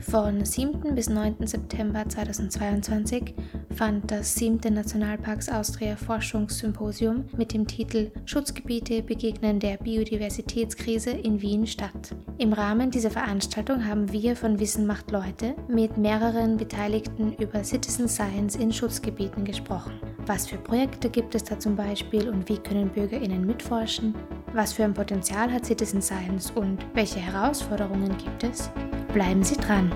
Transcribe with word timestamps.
Von 0.00 0.44
7. 0.44 0.94
bis 0.94 1.08
9. 1.08 1.46
September 1.46 2.08
2022 2.08 3.34
fand 3.74 4.10
das 4.10 4.34
7. 4.36 4.72
Nationalparks 4.72 5.48
Austria 5.48 5.96
Forschungssymposium 5.96 7.24
mit 7.36 7.52
dem 7.52 7.66
Titel 7.66 8.12
Schutzgebiete 8.24 9.02
begegnen 9.02 9.58
der 9.58 9.76
Biodiversitätskrise 9.76 11.10
in 11.10 11.42
Wien 11.42 11.66
statt. 11.66 12.14
Im 12.38 12.52
Rahmen 12.52 12.90
dieser 12.90 13.10
Veranstaltung 13.10 13.86
haben 13.86 14.10
wir 14.12 14.36
von 14.36 14.60
Wissen 14.60 14.86
macht 14.86 15.10
Leute 15.10 15.54
mit 15.68 15.98
mehreren 15.98 16.56
Beteiligten 16.56 17.34
über 17.34 17.64
Citizen 17.64 18.08
Science 18.08 18.54
in 18.56 18.72
Schutzgebieten 18.72 19.44
gesprochen. 19.44 20.00
Was 20.26 20.46
für 20.46 20.58
Projekte 20.58 21.10
gibt 21.10 21.34
es 21.34 21.44
da 21.44 21.58
zum 21.58 21.74
Beispiel 21.74 22.28
und 22.28 22.48
wie 22.48 22.58
können 22.58 22.88
BürgerInnen 22.90 23.44
mitforschen? 23.44 24.14
Was 24.52 24.72
für 24.72 24.84
ein 24.84 24.94
Potenzial 24.94 25.52
hat 25.52 25.66
Citizen 25.66 26.00
Science 26.00 26.52
und 26.52 26.86
welche 26.94 27.18
Herausforderungen 27.18 28.16
gibt 28.16 28.44
es? 28.44 28.70
Bleiben 29.12 29.42
Sie 29.42 29.56
dran. 29.56 29.90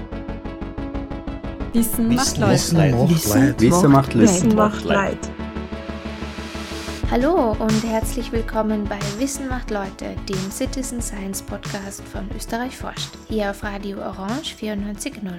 Wissen, 1.74 2.14
macht 2.14 2.38
Leid. 2.38 2.52
Wissen 2.54 3.90
macht 3.90 4.14
Leid. 4.14 4.22
Wissen 4.22 4.54
macht 4.54 4.84
Leid. 4.84 5.18
Hallo 7.10 7.52
und 7.52 7.84
herzlich 7.84 8.32
willkommen 8.32 8.84
bei 8.84 8.98
Wissen 9.18 9.48
macht 9.48 9.70
Leute, 9.70 10.16
dem 10.30 10.50
Citizen 10.50 11.02
Science 11.02 11.42
Podcast 11.42 12.02
von 12.08 12.26
Österreich 12.34 12.74
forscht. 12.74 13.10
Hier 13.28 13.50
auf 13.50 13.62
Radio 13.62 13.98
Orange 13.98 14.56
94.0. 14.58 15.30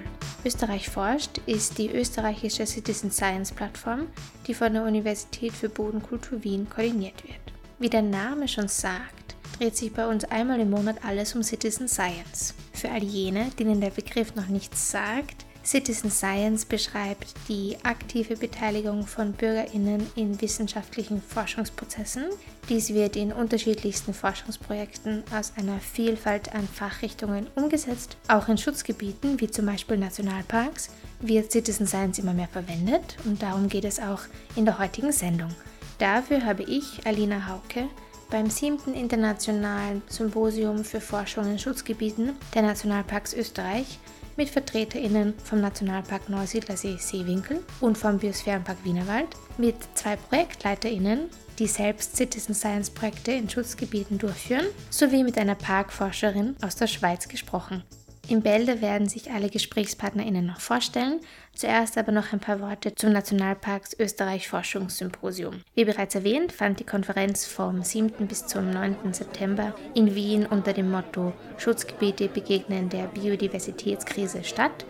Österreich 0.45 0.87
forscht 0.89 1.39
ist 1.47 1.79
die 1.79 1.91
österreichische 1.91 2.67
Citizen 2.67 3.09
Science 3.09 3.51
Plattform, 3.51 4.01
die 4.45 4.53
von 4.53 4.73
der 4.73 4.83
Universität 4.83 5.53
für 5.53 5.69
Bodenkultur 5.69 6.43
Wien 6.43 6.69
koordiniert 6.69 7.23
wird. 7.23 7.52
Wie 7.79 7.89
der 7.89 8.01
Name 8.01 8.47
schon 8.47 8.67
sagt, 8.67 9.35
dreht 9.57 9.75
sich 9.75 9.93
bei 9.93 10.07
uns 10.07 10.25
einmal 10.25 10.59
im 10.59 10.69
Monat 10.69 11.03
alles 11.03 11.35
um 11.35 11.43
Citizen 11.43 11.87
Science. 11.87 12.53
Für 12.71 12.89
all 12.89 13.03
jene, 13.03 13.49
denen 13.59 13.81
der 13.81 13.89
Begriff 13.89 14.35
noch 14.35 14.47
nichts 14.47 14.91
sagt, 14.91 15.45
Citizen 15.65 16.11
Science 16.11 16.65
beschreibt 16.65 17.33
die 17.47 17.77
aktive 17.83 18.35
Beteiligung 18.35 19.07
von 19.07 19.31
Bürgerinnen 19.31 20.05
in 20.15 20.41
wissenschaftlichen 20.41 21.21
Forschungsprozessen. 21.21 22.25
Dies 22.67 22.93
wird 22.93 23.15
in 23.15 23.31
unterschiedlichsten 23.31 24.13
Forschungsprojekten 24.13 25.23
aus 25.33 25.53
einer 25.55 25.79
Vielfalt 25.79 26.53
an 26.53 26.67
Fachrichtungen 26.67 27.47
umgesetzt. 27.55 28.17
Auch 28.27 28.49
in 28.49 28.57
Schutzgebieten 28.57 29.39
wie 29.39 29.49
zum 29.49 29.65
Beispiel 29.65 29.97
Nationalparks 29.97 30.89
wird 31.21 31.51
Citizen 31.53 31.87
Science 31.87 32.19
immer 32.19 32.33
mehr 32.33 32.49
verwendet 32.49 33.17
und 33.23 33.41
darum 33.41 33.69
geht 33.69 33.85
es 33.85 33.99
auch 33.99 34.21
in 34.57 34.65
der 34.65 34.79
heutigen 34.79 35.13
Sendung. 35.13 35.55
Dafür 36.03 36.43
habe 36.43 36.63
ich, 36.63 37.07
Alina 37.07 37.47
Hauke, 37.47 37.87
beim 38.29 38.49
7. 38.49 38.93
Internationalen 38.93 40.01
Symposium 40.09 40.83
für 40.83 40.99
Forschung 40.99 41.49
in 41.49 41.57
Schutzgebieten 41.57 42.33
der 42.53 42.63
Nationalparks 42.63 43.33
Österreich 43.33 43.99
mit 44.35 44.49
VertreterInnen 44.49 45.33
vom 45.41 45.61
Nationalpark 45.61 46.27
Neusiedlersee 46.27 46.97
Seewinkel 46.99 47.63
und 47.79 47.97
vom 47.97 48.17
Biosphärenpark 48.17 48.83
Wienerwald, 48.83 49.29
mit 49.57 49.77
zwei 49.95 50.17
ProjektleiterInnen, 50.17 51.29
die 51.57 51.67
selbst 51.67 52.17
Citizen 52.17 52.53
Science 52.53 52.89
Projekte 52.89 53.31
in 53.31 53.49
Schutzgebieten 53.49 54.17
durchführen, 54.17 54.65
sowie 54.89 55.23
mit 55.23 55.37
einer 55.37 55.55
Parkforscherin 55.55 56.57
aus 56.61 56.75
der 56.75 56.87
Schweiz 56.87 57.29
gesprochen. 57.29 57.81
Im 58.29 58.41
Bälde 58.41 58.81
werden 58.81 59.09
sich 59.09 59.31
alle 59.31 59.49
GesprächspartnerInnen 59.49 60.45
noch 60.45 60.61
vorstellen, 60.61 61.19
zuerst 61.53 61.97
aber 61.97 62.13
noch 62.13 62.31
ein 62.31 62.39
paar 62.39 62.61
Worte 62.61 62.95
zum 62.95 63.11
Nationalparks 63.11 63.97
Österreich 63.99 64.47
Forschungssymposium. 64.47 65.61
Wie 65.75 65.83
bereits 65.83 66.15
erwähnt, 66.15 66.53
fand 66.53 66.79
die 66.79 66.85
Konferenz 66.85 67.45
vom 67.45 67.83
7. 67.83 68.25
bis 68.27 68.47
zum 68.47 68.69
9. 68.69 69.13
September 69.13 69.75
in 69.93 70.15
Wien 70.15 70.45
unter 70.45 70.71
dem 70.71 70.89
Motto 70.89 71.33
Schutzgebiete 71.57 72.29
begegnen 72.29 72.87
der 72.87 73.07
Biodiversitätskrise 73.07 74.45
statt 74.45 74.85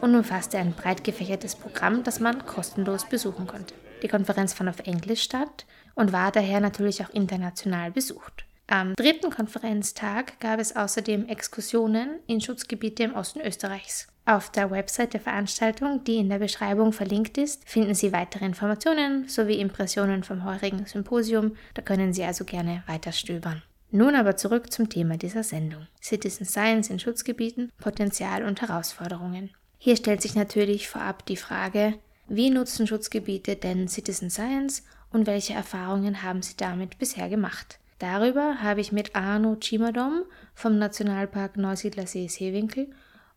und 0.00 0.14
umfasste 0.14 0.58
ein 0.58 0.72
breit 0.72 1.02
gefächertes 1.02 1.56
Programm, 1.56 2.04
das 2.04 2.20
man 2.20 2.46
kostenlos 2.46 3.04
besuchen 3.08 3.48
konnte. 3.48 3.74
Die 4.04 4.08
Konferenz 4.08 4.54
fand 4.54 4.70
auf 4.70 4.86
Englisch 4.86 5.22
statt 5.22 5.66
und 5.96 6.12
war 6.12 6.30
daher 6.30 6.60
natürlich 6.60 7.04
auch 7.04 7.10
international 7.10 7.90
besucht. 7.90 8.45
Am 8.68 8.94
dritten 8.96 9.30
Konferenztag 9.30 10.40
gab 10.40 10.58
es 10.58 10.74
außerdem 10.74 11.28
Exkursionen 11.28 12.18
in 12.26 12.40
Schutzgebiete 12.40 13.04
im 13.04 13.14
Osten 13.14 13.40
Österreichs. 13.40 14.08
Auf 14.24 14.50
der 14.50 14.72
Website 14.72 15.12
der 15.12 15.20
Veranstaltung, 15.20 16.02
die 16.02 16.16
in 16.16 16.28
der 16.28 16.40
Beschreibung 16.40 16.92
verlinkt 16.92 17.38
ist, 17.38 17.62
finden 17.68 17.94
Sie 17.94 18.12
weitere 18.12 18.44
Informationen 18.44 19.28
sowie 19.28 19.60
Impressionen 19.60 20.24
vom 20.24 20.44
heurigen 20.44 20.84
Symposium. 20.84 21.56
Da 21.74 21.82
können 21.82 22.12
Sie 22.12 22.24
also 22.24 22.44
gerne 22.44 22.82
weiter 22.88 23.12
stöbern. 23.12 23.62
Nun 23.92 24.16
aber 24.16 24.36
zurück 24.36 24.72
zum 24.72 24.88
Thema 24.88 25.16
dieser 25.16 25.44
Sendung. 25.44 25.86
Citizen 26.02 26.44
Science 26.44 26.90
in 26.90 26.98
Schutzgebieten, 26.98 27.70
Potenzial 27.78 28.44
und 28.44 28.60
Herausforderungen. 28.62 29.50
Hier 29.78 29.94
stellt 29.94 30.22
sich 30.22 30.34
natürlich 30.34 30.88
vorab 30.88 31.24
die 31.26 31.36
Frage, 31.36 31.94
wie 32.26 32.50
nutzen 32.50 32.88
Schutzgebiete 32.88 33.54
denn 33.54 33.86
Citizen 33.86 34.28
Science 34.28 34.82
und 35.12 35.28
welche 35.28 35.54
Erfahrungen 35.54 36.24
haben 36.24 36.42
sie 36.42 36.56
damit 36.56 36.98
bisher 36.98 37.28
gemacht? 37.28 37.78
Darüber 37.98 38.62
habe 38.62 38.80
ich 38.80 38.92
mit 38.92 39.16
Arno 39.16 39.56
Cimadom 39.56 40.24
vom 40.54 40.78
Nationalpark 40.78 41.56
Neusiedlersee 41.56 42.28
Seewinkel 42.28 42.90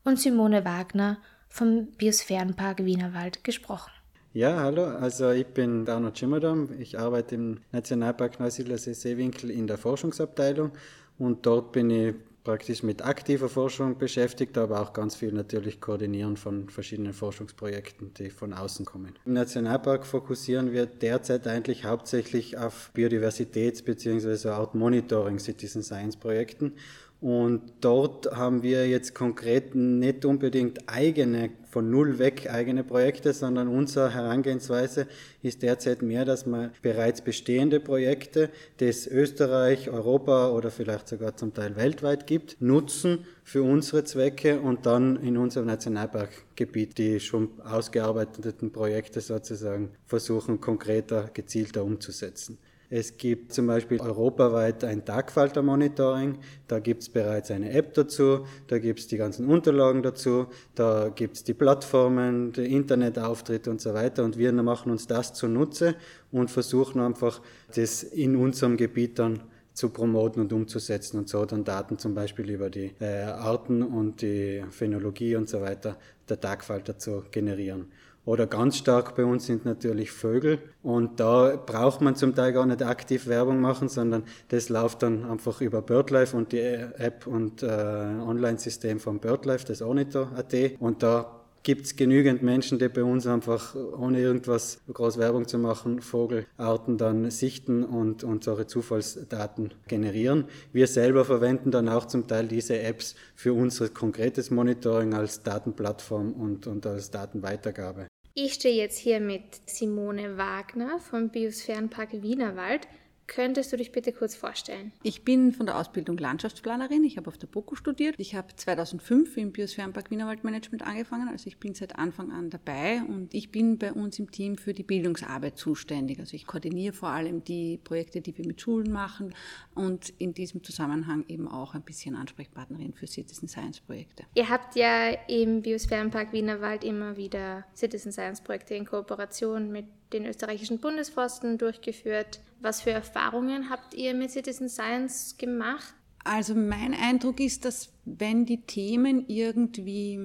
und 0.03 0.20
Simone 0.20 0.66
Wagner 0.66 1.18
vom 1.47 1.88
Biosphärenpark 1.97 2.84
Wienerwald 2.84 3.44
gesprochen. 3.44 3.92
Ja, 4.34 4.58
hallo, 4.58 4.84
also 4.86 5.31
ich 5.31 5.48
bin 5.48 5.88
Arno 5.88 6.12
Cimadom. 6.12 6.69
Ich 6.78 7.00
arbeite 7.00 7.36
im 7.36 7.62
Nationalpark 7.72 8.40
Neusiedlersee 8.40 8.94
Seewinkel 8.94 9.50
in 9.50 9.66
der 9.66 9.78
Forschungsabteilung 9.78 10.72
und 11.18 11.46
dort 11.46 11.72
bin 11.72 11.90
ich 11.90 12.16
praktisch 12.50 12.82
mit 12.82 13.06
aktiver 13.06 13.48
Forschung 13.48 14.00
beschäftigt, 14.00 14.58
aber 14.58 14.82
auch 14.82 14.92
ganz 14.92 15.16
viel 15.16 15.32
natürlich 15.32 15.80
koordinieren 15.80 16.36
von 16.36 16.68
verschiedenen 16.68 17.14
Forschungsprojekten, 17.14 18.12
die 18.16 18.32
von 18.32 18.54
außen 18.54 18.88
kommen. 18.88 19.14
Im 19.28 19.34
Nationalpark 19.34 20.04
fokussieren 20.04 20.74
wir 20.74 20.88
derzeit 20.88 21.46
eigentlich 21.46 21.86
hauptsächlich 21.86 22.58
auf 22.58 22.90
Biodiversitäts- 22.96 23.84
bzw. 23.84 24.50
Art 24.50 24.74
Monitoring 24.74 25.38
Citizen 25.38 25.84
Science 25.84 26.18
Projekten 26.18 26.74
und 27.22 27.74
dort 27.81 28.34
haben 28.34 28.63
wir 28.63 28.88
jetzt 28.88 29.13
konkret 29.13 29.75
nicht 29.75 30.24
unbedingt 30.24 30.88
eigene, 30.88 31.50
von 31.69 31.91
null 31.91 32.18
weg 32.18 32.50
eigene 32.50 32.85
Projekte, 32.85 33.34
sondern 33.34 33.68
unsere 33.68 34.13
Herangehensweise 34.13 35.06
ist 35.44 35.62
derzeit 35.62 36.02
mehr, 36.02 36.24
dass 36.24 36.46
wir 36.46 36.72
bereits 36.81 37.22
bestehende 37.22 37.81
Projekte, 37.81 38.50
die 38.80 38.85
es 38.85 39.06
Österreich, 39.06 39.90
Europa 39.90 40.52
oder 40.52 40.72
vielleicht 40.72 41.09
sogar 41.09 41.35
zum 41.35 41.53
Teil 41.53 41.75
weltweit 41.75 42.25
gibt, 42.25 42.56
nutzen 42.62 43.25
für 43.44 43.63
unsere 43.63 44.06
Zwecke 44.06 44.62
und 44.62 44.86
dann 44.86 45.18
in 45.18 45.36
unserem 45.36 45.68
Nationalparkgebiet 45.68 46.97
die 46.97 47.19
schon 47.19 47.50
ausgearbeiteten 47.62 48.72
Projekte 48.72 49.19
sozusagen 49.19 49.91
versuchen, 50.06 50.62
konkreter, 50.62 51.30
gezielter 51.34 51.84
umzusetzen. 51.84 52.59
Es 52.91 53.17
gibt 53.17 53.53
zum 53.53 53.67
Beispiel 53.67 54.00
europaweit 54.00 54.83
ein 54.83 55.05
Tagfalter-Monitoring. 55.05 56.39
Da 56.67 56.79
gibt 56.79 57.03
es 57.03 57.09
bereits 57.09 57.51
eine 57.51 57.69
App 57.72 57.94
dazu, 57.94 58.47
da 58.67 58.79
gibt 58.79 59.00
es 59.00 59.07
die 59.07 59.17
ganzen 59.17 59.47
Unterlagen 59.47 60.01
dazu, 60.01 60.47
da 60.73 61.09
gibt 61.09 61.38
es 61.38 61.44
die 61.44 61.53
Plattformen, 61.53 62.51
die 62.51 62.73
Internetauftritte 62.73 63.69
und 63.69 63.79
so 63.79 63.94
weiter. 63.94 64.23
Und 64.23 64.39
wir 64.39 64.51
machen 64.53 64.91
uns 64.91 65.05
das 65.05 65.33
zunutze 65.33 65.95
und 66.31 66.50
versuchen 66.50 67.00
einfach, 67.00 67.41
das 67.75 68.01
in 68.01 68.35
unserem 68.35 68.75
Gebiet 68.75 69.19
dann 69.19 69.41
zu 69.73 69.89
promoten 69.89 70.41
und 70.41 70.51
umzusetzen 70.51 71.19
und 71.19 71.29
so 71.29 71.45
dann 71.45 71.63
Daten 71.63 72.00
zum 72.00 72.16
Beispiel 72.16 72.50
über 72.50 72.69
die 72.69 72.91
äh, 73.00 73.21
Arten 73.21 73.83
und 73.83 74.21
die 74.21 74.63
Phänologie 74.71 75.35
und 75.35 75.47
so 75.47 75.61
weiter 75.61 75.95
der 76.27 76.41
Tagfalter 76.41 76.97
zu 76.97 77.23
generieren. 77.31 77.85
Oder 78.29 78.45
ganz 78.45 78.78
stark 78.78 79.16
bei 79.16 79.25
uns 79.25 79.47
sind 79.47 79.66
natürlich 79.66 80.12
Vögel. 80.12 80.59
Und 80.84 81.19
da 81.19 81.56
braucht 81.56 82.00
man 82.01 82.16
zum 82.16 82.35
Teil 82.35 82.53
gar 82.53 82.67
nicht 82.67 82.84
aktiv 82.84 83.25
Werbung 83.25 83.59
machen, 83.59 83.90
sondern 83.90 84.22
das 84.50 84.69
läuft 84.69 85.01
dann 85.01 85.25
einfach 85.25 85.62
über 85.62 85.81
BirdLife 85.81 86.38
und 86.38 86.51
die 86.51 86.59
App 86.59 87.25
und 87.25 87.63
äh, 87.63 87.65
Online-System 87.65 89.00
von 89.00 89.18
BirdLife, 89.18 89.65
das 89.65 89.81
Onito.at. 89.81 90.54
Und 90.77 91.01
da 91.01 91.39
gibt 91.63 91.88
es 91.88 91.95
genügend 91.95 92.44
Menschen, 92.44 92.77
die 92.77 92.88
bei 92.88 93.04
uns 93.04 93.25
einfach, 93.25 93.74
ohne 93.74 94.19
irgendwas 94.19 94.80
groß 94.94 95.18
Werbung 95.18 95.48
zu 95.48 95.57
machen, 95.57 96.00
Vogelarten 96.00 97.00
dann 97.00 97.31
sichten 97.31 97.83
und, 97.83 98.21
solche 98.44 98.68
Zufallsdaten 98.68 99.74
generieren. 99.88 100.45
Wir 100.71 100.86
selber 100.86 101.25
verwenden 101.25 101.71
dann 101.71 101.89
auch 101.89 102.06
zum 102.06 102.27
Teil 102.27 102.48
diese 102.48 102.77
Apps 102.77 103.15
für 103.33 103.54
unser 103.54 103.89
konkretes 103.89 104.51
Monitoring 104.51 105.15
als 105.15 105.42
Datenplattform 105.42 106.33
und, 106.33 106.68
und 106.68 106.86
als 106.86 107.09
Datenweitergabe. 107.09 108.06
Ich 108.41 108.53
stehe 108.53 108.81
jetzt 108.81 108.97
hier 108.97 109.19
mit 109.19 109.44
Simone 109.65 110.38
Wagner 110.38 111.01
vom 111.01 111.27
Biosphärenpark 111.27 112.21
Wienerwald. 112.21 112.88
Könntest 113.30 113.72
du 113.72 113.78
dich 113.78 113.92
bitte 113.92 114.12
kurz 114.12 114.36
vorstellen? 114.36 114.92
Ich 115.04 115.24
bin 115.24 115.54
von 115.54 115.68
der 115.68 115.78
Ausbildung 115.78 116.18
Landschaftsplanerin. 116.18 117.04
Ich 117.04 117.16
habe 117.16 117.28
auf 117.28 117.38
der 117.38 117.46
BOKU 117.46 117.76
studiert. 117.76 118.16
Ich 118.18 118.34
habe 118.34 118.56
2005 118.56 119.38
im 119.38 119.52
Biosphärenpark 119.52 120.10
Wienerwaldmanagement 120.10 120.81
angefangen. 120.81 121.30
Also 121.30 121.46
ich 121.46 121.60
bin 121.60 121.76
seit 121.76 121.96
Anfang 121.96 122.31
an 122.31 122.50
dabei 122.50 123.04
und 123.08 123.36
ich 123.36 123.52
bin 123.52 123.78
bei 123.78 123.94
uns 123.94 124.18
im 124.18 124.31
Team 124.31 124.58
für 124.58 124.74
die 124.74 124.81
Bildungsarbeit 124.81 125.60
zuständig. 125.60 126.20
Also 126.20 126.34
ich 126.34 126.48
koordiniere 126.48 126.92
vor 126.92 127.10
allem 127.10 127.44
die 127.44 127.78
Projekte, 127.78 128.20
die 128.20 128.36
wir 128.36 128.48
mit 128.48 128.62
Schulen 128.62 128.92
machen 128.92 129.36
und 129.76 130.10
in 130.18 130.34
diesem 130.34 130.64
Zusammenhang 130.64 131.24
eben 131.28 131.48
auch 131.48 131.76
ein 131.76 131.84
bisschen 131.84 132.16
Ansprechpartnerin 132.16 132.94
für 132.94 133.06
Citizen 133.06 133.48
Science 133.48 133.80
Projekte. 133.80 134.24
Ihr 134.34 134.50
habt 134.50 134.76
ja 134.76 135.12
im 135.28 135.62
Biosphärenpark 135.62 136.34
Wienerwald 136.34 136.84
immer 136.84 137.16
wieder 137.16 137.64
Citizen 137.76 138.12
Science 138.12 138.42
Projekte 138.42 138.74
in 138.74 138.86
Kooperation 138.86 139.72
mit 139.72 139.86
den 140.13 140.25
österreichischen 140.25 140.79
Bundesforsten 140.79 141.57
durchgeführt. 141.57 142.39
Was 142.61 142.81
für 142.81 142.91
Erfahrungen 142.91 143.69
habt 143.69 143.94
ihr 143.94 144.13
mit 144.13 144.31
Citizen 144.31 144.69
Science 144.69 145.38
gemacht? 145.38 145.94
Also 146.23 146.53
mein 146.53 146.94
Eindruck 146.94 147.39
ist, 147.39 147.65
dass 147.65 147.94
wenn 148.06 148.45
die 148.45 148.61
Themen 148.61 149.25
irgendwie, 149.27 150.19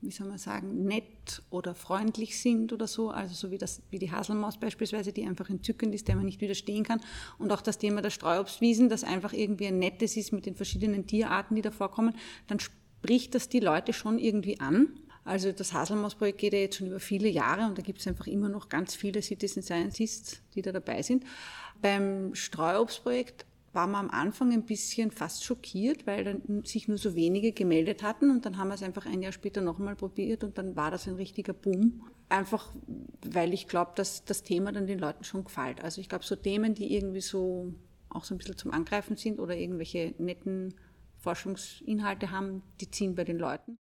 wie 0.00 0.10
soll 0.10 0.28
man 0.28 0.38
sagen, 0.38 0.84
nett 0.84 1.42
oder 1.50 1.74
freundlich 1.74 2.40
sind 2.40 2.72
oder 2.72 2.86
so, 2.86 3.10
also 3.10 3.34
so 3.34 3.50
wie, 3.50 3.58
das, 3.58 3.82
wie 3.90 3.98
die 3.98 4.12
Haselmaus 4.12 4.58
beispielsweise, 4.58 5.12
die 5.12 5.26
einfach 5.26 5.50
entzückend 5.50 5.94
ist, 5.94 6.06
der 6.06 6.16
man 6.16 6.26
nicht 6.26 6.40
widerstehen 6.40 6.84
kann, 6.84 7.00
und 7.38 7.50
auch 7.52 7.62
das 7.62 7.78
Thema 7.78 8.00
der 8.00 8.10
Streuobstwiesen, 8.10 8.88
das 8.88 9.02
einfach 9.02 9.32
irgendwie 9.32 9.66
ein 9.66 9.78
nettes 9.78 10.16
ist 10.16 10.32
mit 10.32 10.46
den 10.46 10.54
verschiedenen 10.54 11.06
Tierarten, 11.06 11.56
die 11.56 11.62
da 11.62 11.72
vorkommen, 11.72 12.14
dann 12.46 12.60
spricht 12.60 13.34
das 13.34 13.48
die 13.48 13.60
Leute 13.60 13.92
schon 13.92 14.18
irgendwie 14.18 14.60
an. 14.60 14.88
Also 15.24 15.52
das 15.52 15.72
Haselmaus-Projekt 15.72 16.38
geht 16.38 16.52
ja 16.52 16.60
jetzt 16.60 16.76
schon 16.76 16.88
über 16.88 17.00
viele 17.00 17.28
Jahre 17.28 17.66
und 17.66 17.76
da 17.76 17.82
gibt 17.82 18.00
es 18.00 18.06
einfach 18.06 18.26
immer 18.26 18.48
noch 18.48 18.68
ganz 18.68 18.94
viele 18.94 19.22
Citizen 19.22 19.62
Scientists, 19.62 20.42
die 20.54 20.62
da 20.62 20.72
dabei 20.72 21.02
sind. 21.02 21.24
Beim 21.82 22.34
Streuobstprojekt 22.34 23.46
war 23.72 23.86
man 23.86 24.06
am 24.06 24.10
Anfang 24.10 24.52
ein 24.52 24.64
bisschen 24.64 25.10
fast 25.10 25.44
schockiert, 25.44 26.06
weil 26.06 26.24
dann 26.24 26.64
sich 26.64 26.88
nur 26.88 26.98
so 26.98 27.14
wenige 27.14 27.52
gemeldet 27.52 28.02
hatten 28.02 28.30
und 28.30 28.44
dann 28.44 28.56
haben 28.56 28.68
wir 28.68 28.74
es 28.74 28.82
einfach 28.82 29.06
ein 29.06 29.22
Jahr 29.22 29.32
später 29.32 29.60
nochmal 29.60 29.94
probiert 29.94 30.42
und 30.42 30.58
dann 30.58 30.74
war 30.74 30.90
das 30.90 31.06
ein 31.06 31.14
richtiger 31.14 31.52
Boom. 31.52 32.02
Einfach, 32.28 32.72
weil 33.24 33.52
ich 33.52 33.68
glaube, 33.68 33.92
dass 33.94 34.24
das 34.24 34.42
Thema 34.42 34.72
dann 34.72 34.86
den 34.86 34.98
Leuten 34.98 35.24
schon 35.24 35.44
gefällt. 35.44 35.82
Also 35.82 36.00
ich 36.00 36.08
glaube, 36.08 36.24
so 36.24 36.34
Themen, 36.34 36.74
die 36.74 36.94
irgendwie 36.94 37.20
so 37.20 37.72
auch 38.08 38.24
so 38.24 38.34
ein 38.34 38.38
bisschen 38.38 38.58
zum 38.58 38.72
Angreifen 38.72 39.16
sind 39.16 39.38
oder 39.38 39.56
irgendwelche 39.56 40.14
netten 40.18 40.74
Forschungsinhalte 41.18 42.30
haben, 42.30 42.62
die 42.80 42.90
ziehen 42.90 43.14
bei 43.14 43.24
den 43.24 43.38
Leuten. 43.38 43.78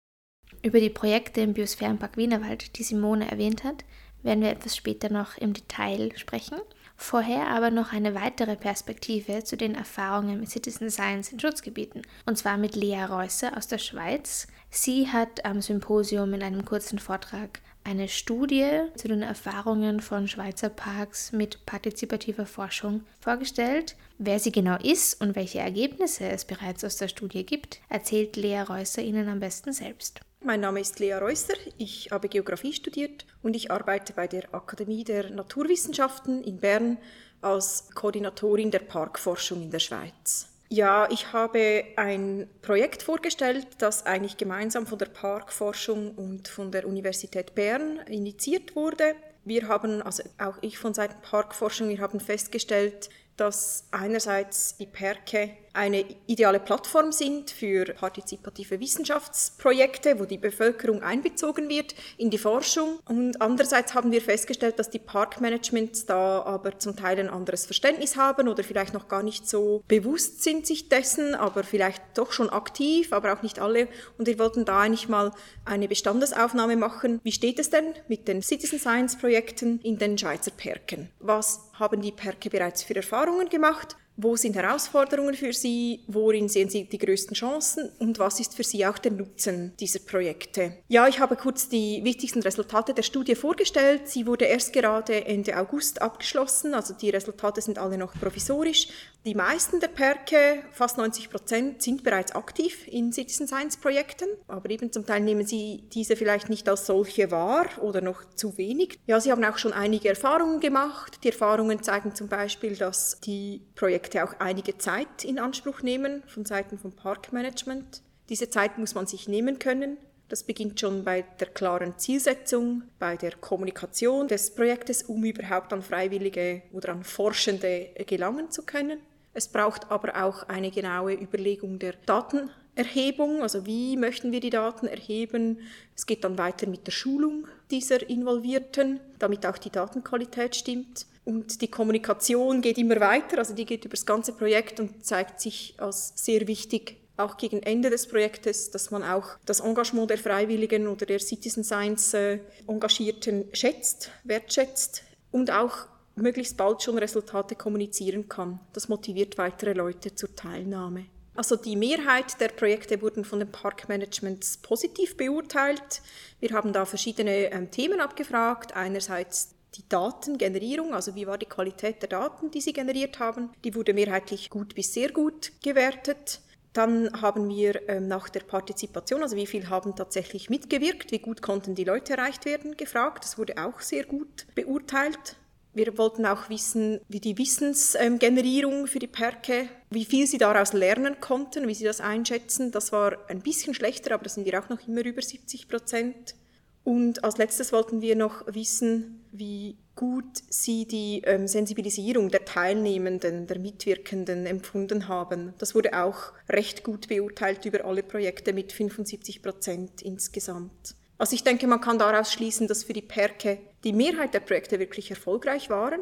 Über 0.61 0.79
die 0.79 0.89
Projekte 0.89 1.41
im 1.41 1.53
Biosphärenpark 1.53 2.17
Wienerwald, 2.17 2.77
die 2.77 2.83
Simone 2.83 3.29
erwähnt 3.29 3.63
hat, 3.63 3.85
werden 4.23 4.43
wir 4.43 4.49
etwas 4.49 4.75
später 4.75 5.09
noch 5.09 5.37
im 5.37 5.53
Detail 5.53 6.11
sprechen. 6.17 6.57
Vorher 6.97 7.47
aber 7.47 7.71
noch 7.71 7.93
eine 7.93 8.13
weitere 8.13 8.57
Perspektive 8.57 9.45
zu 9.45 9.55
den 9.55 9.73
Erfahrungen 9.73 10.41
mit 10.41 10.49
Citizen 10.49 10.89
Science 10.89 11.31
in 11.31 11.39
Schutzgebieten, 11.39 12.01
und 12.25 12.37
zwar 12.37 12.57
mit 12.57 12.75
Lea 12.75 13.05
Reusser 13.05 13.55
aus 13.55 13.67
der 13.67 13.77
Schweiz. 13.77 14.47
Sie 14.69 15.07
hat 15.07 15.45
am 15.45 15.61
Symposium 15.61 16.33
in 16.33 16.43
einem 16.43 16.65
kurzen 16.65 16.99
Vortrag 16.99 17.61
eine 17.83 18.07
Studie 18.07 18.81
zu 18.95 19.07
den 19.07 19.21
Erfahrungen 19.21 19.99
von 19.99 20.27
Schweizer 20.27 20.69
Parks 20.69 21.31
mit 21.31 21.65
partizipativer 21.65 22.45
Forschung 22.45 23.03
vorgestellt. 23.19 23.95
Wer 24.17 24.39
sie 24.39 24.51
genau 24.51 24.77
ist 24.77 25.21
und 25.21 25.35
welche 25.35 25.59
Ergebnisse 25.59 26.27
es 26.29 26.45
bereits 26.45 26.83
aus 26.83 26.97
der 26.97 27.07
Studie 27.07 27.45
gibt, 27.45 27.81
erzählt 27.89 28.35
Lea 28.35 28.61
Reusser 28.61 29.01
Ihnen 29.01 29.27
am 29.27 29.39
besten 29.39 29.73
selbst. 29.73 30.21
Mein 30.41 30.61
Name 30.61 30.79
ist 30.79 30.99
Lea 30.99 31.15
Reusser, 31.15 31.55
ich 31.77 32.11
habe 32.11 32.29
Geografie 32.29 32.73
studiert 32.73 33.25
und 33.41 33.55
ich 33.55 33.71
arbeite 33.71 34.13
bei 34.13 34.27
der 34.27 34.53
Akademie 34.53 35.03
der 35.03 35.29
Naturwissenschaften 35.29 36.43
in 36.43 36.59
Bern 36.59 36.97
als 37.41 37.89
Koordinatorin 37.93 38.71
der 38.71 38.79
Parkforschung 38.79 39.63
in 39.63 39.71
der 39.71 39.79
Schweiz. 39.79 40.47
Ja, 40.71 41.07
ich 41.09 41.33
habe 41.33 41.83
ein 41.95 42.47
Projekt 42.61 43.01
vorgestellt, 43.01 43.65
das 43.79 44.05
eigentlich 44.05 44.37
gemeinsam 44.37 44.85
von 44.85 44.99
der 44.99 45.07
Parkforschung 45.07 46.11
und 46.11 46.47
von 46.47 46.71
der 46.71 46.87
Universität 46.87 47.55
Bern 47.55 47.97
initiiert 48.07 48.75
wurde. 48.75 49.15
Wir 49.45 49.67
haben, 49.67 50.03
also 50.03 50.21
auch 50.37 50.57
ich 50.61 50.77
von 50.77 50.93
Seiten 50.93 51.19
Parkforschung, 51.23 51.89
wir 51.89 51.99
haben 51.99 52.19
festgestellt, 52.19 53.09
dass 53.35 53.87
einerseits 53.89 54.77
die 54.77 54.85
Perke 54.85 55.49
eine 55.79 56.03
ideale 56.27 56.59
Plattform 56.59 57.13
sind 57.13 57.51
für 57.51 57.85
partizipative 57.93 58.81
Wissenschaftsprojekte, 58.81 60.19
wo 60.19 60.25
die 60.25 60.37
Bevölkerung 60.37 61.01
einbezogen 61.01 61.69
wird 61.69 61.95
in 62.17 62.29
die 62.29 62.37
Forschung. 62.37 62.99
Und 63.07 63.41
andererseits 63.41 63.93
haben 63.93 64.11
wir 64.11 64.21
festgestellt, 64.21 64.77
dass 64.77 64.89
die 64.89 64.99
Parkmanagements 64.99 66.05
da 66.05 66.41
aber 66.41 66.77
zum 66.79 66.97
Teil 66.97 67.17
ein 67.17 67.29
anderes 67.29 67.65
Verständnis 67.65 68.17
haben 68.17 68.49
oder 68.49 68.61
vielleicht 68.61 68.93
noch 68.93 69.07
gar 69.07 69.23
nicht 69.23 69.47
so 69.47 69.81
bewusst 69.87 70.43
sind 70.43 70.67
sich 70.67 70.89
dessen, 70.89 71.33
aber 71.33 71.63
vielleicht 71.63 72.03
doch 72.15 72.33
schon 72.33 72.49
aktiv, 72.49 73.13
aber 73.13 73.31
auch 73.31 73.41
nicht 73.41 73.59
alle. 73.59 73.87
Und 74.17 74.27
wir 74.27 74.37
wollten 74.37 74.65
da 74.65 74.81
eigentlich 74.81 75.07
mal 75.07 75.31
eine 75.63 75.87
Bestandesaufnahme 75.87 76.75
machen. 76.75 77.21
Wie 77.23 77.31
steht 77.31 77.57
es 77.57 77.69
denn 77.69 77.93
mit 78.09 78.27
den 78.27 78.41
Citizen 78.41 78.79
Science 78.79 79.17
Projekten 79.17 79.79
in 79.79 79.97
den 79.97 80.17
Schweizer 80.17 80.51
Perken? 80.51 81.09
Was 81.19 81.69
haben 81.79 82.01
die 82.01 82.11
Perke 82.11 82.49
bereits 82.49 82.83
für 82.83 82.97
Erfahrungen 82.97 83.47
gemacht? 83.47 83.95
Wo 84.21 84.35
sind 84.35 84.57
Herausforderungen 84.57 85.33
für 85.33 85.53
Sie? 85.53 86.01
Worin 86.07 86.49
sehen 86.49 86.69
Sie 86.69 86.83
die 86.83 86.97
größten 86.97 87.35
Chancen? 87.35 87.89
Und 87.99 88.19
was 88.19 88.41
ist 88.41 88.53
für 88.53 88.65
Sie 88.65 88.85
auch 88.85 88.97
der 88.97 89.13
Nutzen 89.13 89.71
dieser 89.79 89.99
Projekte? 89.99 90.73
Ja, 90.89 91.07
ich 91.07 91.21
habe 91.21 91.37
kurz 91.37 91.69
die 91.69 92.03
wichtigsten 92.03 92.41
Resultate 92.41 92.93
der 92.93 93.03
Studie 93.03 93.35
vorgestellt. 93.35 94.09
Sie 94.09 94.27
wurde 94.27 94.43
erst 94.43 94.73
gerade 94.73 95.25
Ende 95.25 95.57
August 95.57 96.01
abgeschlossen, 96.01 96.73
also 96.73 96.93
die 96.93 97.11
Resultate 97.11 97.61
sind 97.61 97.77
alle 97.77 97.97
noch 97.97 98.13
provisorisch. 98.13 98.89
Die 99.25 99.35
meisten 99.35 99.81
der 99.81 99.89
Perke, 99.89 100.63
fast 100.71 100.97
90 100.97 101.29
Prozent, 101.29 101.81
sind 101.81 102.05
bereits 102.05 102.31
aktiv 102.31 102.87
in 102.87 103.11
Citizen 103.11 103.47
Science 103.47 103.75
Projekten, 103.75 104.29
aber 104.47 104.69
eben 104.69 104.93
zum 104.93 105.05
Teil 105.05 105.19
nehmen 105.19 105.45
sie 105.45 105.83
diese 105.91 106.15
vielleicht 106.15 106.47
nicht 106.47 106.69
als 106.69 106.85
solche 106.85 107.29
wahr 107.29 107.65
oder 107.81 107.99
noch 107.99 108.23
zu 108.35 108.57
wenig. 108.57 108.97
Ja, 109.07 109.19
sie 109.19 109.33
haben 109.33 109.43
auch 109.43 109.57
schon 109.57 109.73
einige 109.73 110.07
Erfahrungen 110.07 110.61
gemacht. 110.61 111.19
Die 111.23 111.29
Erfahrungen 111.29 111.83
zeigen 111.83 112.15
zum 112.15 112.29
Beispiel, 112.29 112.77
dass 112.77 113.19
die 113.19 113.61
Projekte 113.75 114.23
auch 114.23 114.39
einige 114.39 114.77
Zeit 114.77 115.25
in 115.25 115.37
Anspruch 115.37 115.81
nehmen 115.81 116.23
von 116.27 116.45
Seiten 116.45 116.77
vom 116.77 116.93
Parkmanagement. 116.93 118.01
Diese 118.29 118.49
Zeit 118.49 118.77
muss 118.77 118.95
man 118.95 119.05
sich 119.05 119.27
nehmen 119.27 119.59
können. 119.59 119.97
Das 120.29 120.43
beginnt 120.43 120.79
schon 120.79 121.03
bei 121.03 121.23
der 121.39 121.47
klaren 121.47 121.97
Zielsetzung, 121.97 122.83
bei 122.99 123.17
der 123.17 123.31
Kommunikation 123.31 124.27
des 124.27 124.53
Projektes, 124.53 125.03
um 125.03 125.25
überhaupt 125.25 125.73
an 125.73 125.81
Freiwillige 125.81 126.61
oder 126.71 126.89
an 126.89 127.03
Forschende 127.03 127.89
gelangen 128.05 128.51
zu 128.51 128.61
können. 128.61 128.99
Es 129.39 129.47
braucht 129.47 129.89
aber 129.89 130.21
auch 130.21 130.43
eine 130.49 130.69
genaue 130.69 131.13
Überlegung 131.13 131.79
der 131.79 131.93
Datenerhebung, 132.05 133.41
also 133.41 133.65
wie 133.65 133.95
möchten 133.95 134.33
wir 134.33 134.41
die 134.41 134.49
Daten 134.49 134.85
erheben. 134.85 135.59
Es 135.95 136.05
geht 136.05 136.25
dann 136.25 136.37
weiter 136.37 136.67
mit 136.67 136.85
der 136.85 136.91
Schulung 136.91 137.47
dieser 137.71 138.09
Involvierten, 138.09 138.99
damit 139.17 139.45
auch 139.45 139.57
die 139.57 139.69
Datenqualität 139.69 140.57
stimmt. 140.57 141.05
Und 141.23 141.61
die 141.61 141.69
Kommunikation 141.69 142.61
geht 142.61 142.77
immer 142.77 142.99
weiter, 142.99 143.37
also 143.37 143.53
die 143.53 143.63
geht 143.65 143.85
über 143.85 143.95
das 143.95 144.05
ganze 144.05 144.33
Projekt 144.33 144.81
und 144.81 145.05
zeigt 145.05 145.39
sich 145.39 145.75
als 145.77 146.11
sehr 146.17 146.45
wichtig 146.45 146.97
auch 147.15 147.37
gegen 147.37 147.63
Ende 147.63 147.89
des 147.89 148.07
Projektes, 148.07 148.71
dass 148.71 148.91
man 148.91 149.03
auch 149.03 149.37
das 149.45 149.61
Engagement 149.61 150.09
der 150.09 150.17
Freiwilligen 150.17 150.85
oder 150.89 151.05
der 151.05 151.19
Citizen 151.21 151.63
Science 151.63 152.13
äh, 152.13 152.39
Engagierten 152.67 153.45
schätzt, 153.53 154.11
wertschätzt 154.25 155.03
und 155.31 155.49
auch 155.49 155.87
möglichst 156.21 156.57
bald 156.57 156.81
schon 156.81 156.97
Resultate 156.97 157.55
kommunizieren 157.55 158.29
kann. 158.29 158.59
Das 158.73 158.89
motiviert 158.89 159.37
weitere 159.37 159.73
Leute 159.73 160.15
zur 160.15 160.35
Teilnahme. 160.35 161.05
Also 161.35 161.55
die 161.55 161.77
Mehrheit 161.77 162.41
der 162.41 162.49
Projekte 162.49 163.01
wurden 163.01 163.23
von 163.23 163.39
den 163.39 163.49
Parkmanagements 163.49 164.57
positiv 164.57 165.15
beurteilt. 165.15 166.01
Wir 166.41 166.49
haben 166.51 166.73
da 166.73 166.85
verschiedene 166.85 167.51
ähm, 167.51 167.71
Themen 167.71 168.01
abgefragt. 168.01 168.75
Einerseits 168.75 169.55
die 169.75 169.87
Datengenerierung, 169.87 170.93
also 170.93 171.15
wie 171.15 171.27
war 171.27 171.37
die 171.37 171.45
Qualität 171.45 172.01
der 172.01 172.09
Daten, 172.09 172.51
die 172.51 172.59
sie 172.59 172.73
generiert 172.73 173.19
haben. 173.19 173.51
Die 173.63 173.73
wurde 173.73 173.93
mehrheitlich 173.93 174.49
gut 174.49 174.75
bis 174.75 174.93
sehr 174.93 175.11
gut 175.11 175.53
gewertet. 175.63 176.41
Dann 176.73 177.21
haben 177.21 177.49
wir 177.49 177.87
ähm, 177.89 178.07
nach 178.07 178.29
der 178.29 178.41
Partizipation, 178.41 179.23
also 179.23 179.35
wie 179.35 179.47
viel 179.47 179.69
haben 179.69 179.95
tatsächlich 179.95 180.49
mitgewirkt, 180.49 181.11
wie 181.11 181.19
gut 181.19 181.41
konnten 181.41 181.73
die 181.73 181.83
Leute 181.83 182.13
erreicht 182.13 182.45
werden, 182.45 182.77
gefragt. 182.77 183.23
Das 183.23 183.37
wurde 183.37 183.57
auch 183.57 183.79
sehr 183.79 184.03
gut 184.03 184.45
beurteilt. 184.55 185.37
Wir 185.73 185.97
wollten 185.97 186.25
auch 186.25 186.49
wissen, 186.49 186.99
wie 187.09 187.19
die 187.19 187.37
Wissensgenerierung 187.37 188.87
für 188.87 188.99
die 188.99 189.07
Perke, 189.07 189.69
wie 189.91 190.05
viel 190.05 190.25
sie 190.25 190.39
daraus 190.39 190.73
lernen 190.73 191.19
konnten, 191.19 191.67
wie 191.67 191.75
sie 191.75 191.85
das 191.85 192.01
einschätzen. 192.01 192.71
Das 192.71 192.91
war 192.91 193.17
ein 193.29 193.41
bisschen 193.41 193.73
schlechter, 193.73 194.13
aber 194.13 194.23
da 194.23 194.29
sind 194.29 194.45
wir 194.45 194.59
auch 194.59 194.69
noch 194.69 194.87
immer 194.87 195.05
über 195.05 195.21
70 195.21 195.67
Prozent. 195.67 196.35
Und 196.83 197.23
als 197.23 197.37
letztes 197.37 197.71
wollten 197.71 198.01
wir 198.01 198.15
noch 198.15 198.45
wissen, 198.47 199.23
wie 199.31 199.77
gut 199.95 200.41
sie 200.49 200.87
die 200.87 201.21
ähm, 201.25 201.47
Sensibilisierung 201.47 202.29
der 202.29 202.45
Teilnehmenden, 202.45 203.45
der 203.47 203.59
Mitwirkenden 203.59 204.45
empfunden 204.45 205.07
haben. 205.07 205.53
Das 205.59 205.75
wurde 205.75 206.01
auch 206.01 206.31
recht 206.49 206.83
gut 206.83 207.09
beurteilt 207.09 207.65
über 207.65 207.85
alle 207.85 208.01
Projekte 208.01 208.53
mit 208.53 208.71
75 208.71 209.43
Prozent 209.43 210.01
insgesamt. 210.01 210.95
Also 211.19 211.35
ich 211.35 211.43
denke, 211.43 211.67
man 211.67 211.81
kann 211.81 211.99
daraus 211.99 212.31
schließen, 212.31 212.67
dass 212.67 212.85
für 212.85 212.93
die 212.93 213.01
Perke 213.01 213.59
die 213.83 213.93
Mehrheit 213.93 214.33
der 214.33 214.41
Projekte 214.41 214.79
wirklich 214.79 215.09
erfolgreich 215.09 215.69
waren. 215.69 216.01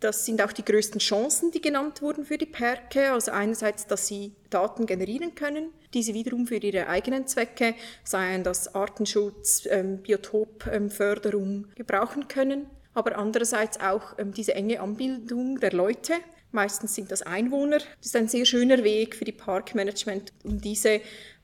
Das 0.00 0.24
sind 0.24 0.40
auch 0.40 0.52
die 0.52 0.64
größten 0.64 0.98
Chancen, 0.98 1.50
die 1.50 1.60
genannt 1.60 2.00
wurden 2.00 2.24
für 2.24 2.38
die 2.38 2.46
Perke. 2.46 3.12
Also 3.12 3.32
einerseits, 3.32 3.86
dass 3.86 4.06
sie 4.06 4.34
Daten 4.48 4.86
generieren 4.86 5.34
können, 5.34 5.72
diese 5.92 6.14
wiederum 6.14 6.46
für 6.46 6.56
ihre 6.56 6.88
eigenen 6.88 7.26
Zwecke, 7.26 7.74
seien 8.02 8.42
das 8.42 8.74
Artenschutz, 8.74 9.66
ähm, 9.68 9.98
Biotopförderung, 9.98 11.66
gebrauchen 11.74 12.28
können. 12.28 12.66
Aber 12.94 13.18
andererseits 13.18 13.78
auch 13.78 14.18
ähm, 14.18 14.32
diese 14.32 14.54
enge 14.54 14.80
Anbildung 14.80 15.60
der 15.60 15.72
Leute. 15.72 16.14
Meistens 16.50 16.94
sind 16.94 17.12
das 17.12 17.22
Einwohner. 17.22 17.78
Das 17.78 18.06
ist 18.06 18.16
ein 18.16 18.28
sehr 18.28 18.46
schöner 18.46 18.82
Weg 18.82 19.14
für 19.14 19.26
die 19.26 19.32
Parkmanagement, 19.32 20.32
um 20.44 20.60
diese 20.60 21.02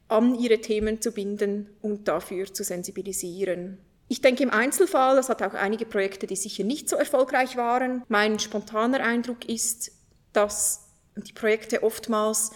an 0.08 0.34
ihre 0.34 0.60
Themen 0.60 1.00
zu 1.00 1.12
binden 1.12 1.68
und 1.82 2.08
dafür 2.08 2.52
zu 2.52 2.64
sensibilisieren. 2.64 3.78
Ich 4.08 4.20
denke 4.20 4.42
im 4.42 4.50
Einzelfall, 4.50 5.16
das 5.16 5.28
hat 5.28 5.42
auch 5.42 5.54
einige 5.54 5.84
Projekte, 5.84 6.26
die 6.26 6.36
sicher 6.36 6.64
nicht 6.64 6.88
so 6.88 6.96
erfolgreich 6.96 7.56
waren. 7.56 8.04
Mein 8.08 8.38
spontaner 8.38 9.00
Eindruck 9.00 9.48
ist, 9.48 9.90
dass 10.32 10.88
die 11.16 11.32
Projekte 11.32 11.82
oftmals 11.82 12.52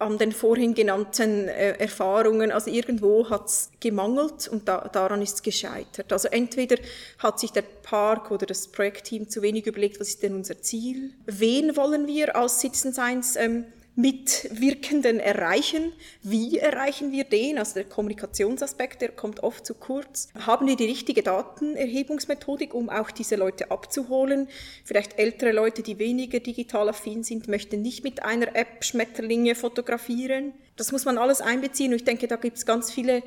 an 0.00 0.16
den 0.16 0.32
vorhin 0.32 0.74
genannten 0.74 1.48
äh, 1.48 1.72
Erfahrungen, 1.72 2.50
also 2.50 2.70
irgendwo 2.70 3.28
hat 3.28 3.46
es 3.46 3.70
gemangelt 3.80 4.48
und 4.48 4.66
da, 4.66 4.88
daran 4.88 5.20
ist 5.20 5.34
es 5.34 5.42
gescheitert. 5.42 6.10
Also 6.10 6.28
entweder 6.28 6.76
hat 7.18 7.38
sich 7.38 7.52
der 7.52 7.62
Park 7.62 8.30
oder 8.30 8.46
das 8.46 8.68
Projektteam 8.68 9.28
zu 9.28 9.42
wenig 9.42 9.66
überlegt, 9.66 10.00
was 10.00 10.08
ist 10.08 10.22
denn 10.22 10.34
unser 10.34 10.62
Ziel? 10.62 11.12
Wen 11.26 11.76
wollen 11.76 12.06
wir 12.06 12.34
als 12.34 12.60
Citizen 12.60 12.94
Science 12.94 13.36
ähm, 13.36 13.66
Mitwirkenden 14.00 15.20
erreichen. 15.20 15.92
Wie 16.22 16.58
erreichen 16.58 17.12
wir 17.12 17.24
den? 17.24 17.58
Also 17.58 17.74
der 17.74 17.84
Kommunikationsaspekt, 17.84 19.02
der 19.02 19.10
kommt 19.10 19.42
oft 19.42 19.66
zu 19.66 19.74
kurz. 19.74 20.28
Haben 20.46 20.66
wir 20.66 20.76
die 20.76 20.86
richtige 20.86 21.22
Datenerhebungsmethodik, 21.22 22.74
um 22.74 22.88
auch 22.88 23.10
diese 23.10 23.36
Leute 23.36 23.70
abzuholen? 23.70 24.48
Vielleicht 24.84 25.18
ältere 25.18 25.52
Leute, 25.52 25.82
die 25.82 25.98
weniger 25.98 26.40
digital 26.40 26.88
affin 26.88 27.22
sind, 27.22 27.48
möchten 27.48 27.82
nicht 27.82 28.04
mit 28.04 28.22
einer 28.22 28.56
App 28.56 28.84
Schmetterlinge 28.84 29.54
fotografieren. 29.54 30.54
Das 30.76 30.92
muss 30.92 31.04
man 31.04 31.18
alles 31.18 31.40
einbeziehen 31.40 31.92
und 31.92 31.96
ich 31.96 32.04
denke, 32.04 32.26
da 32.26 32.36
gibt 32.36 32.56
es 32.56 32.66
ganz 32.66 32.90
viele 32.90 33.22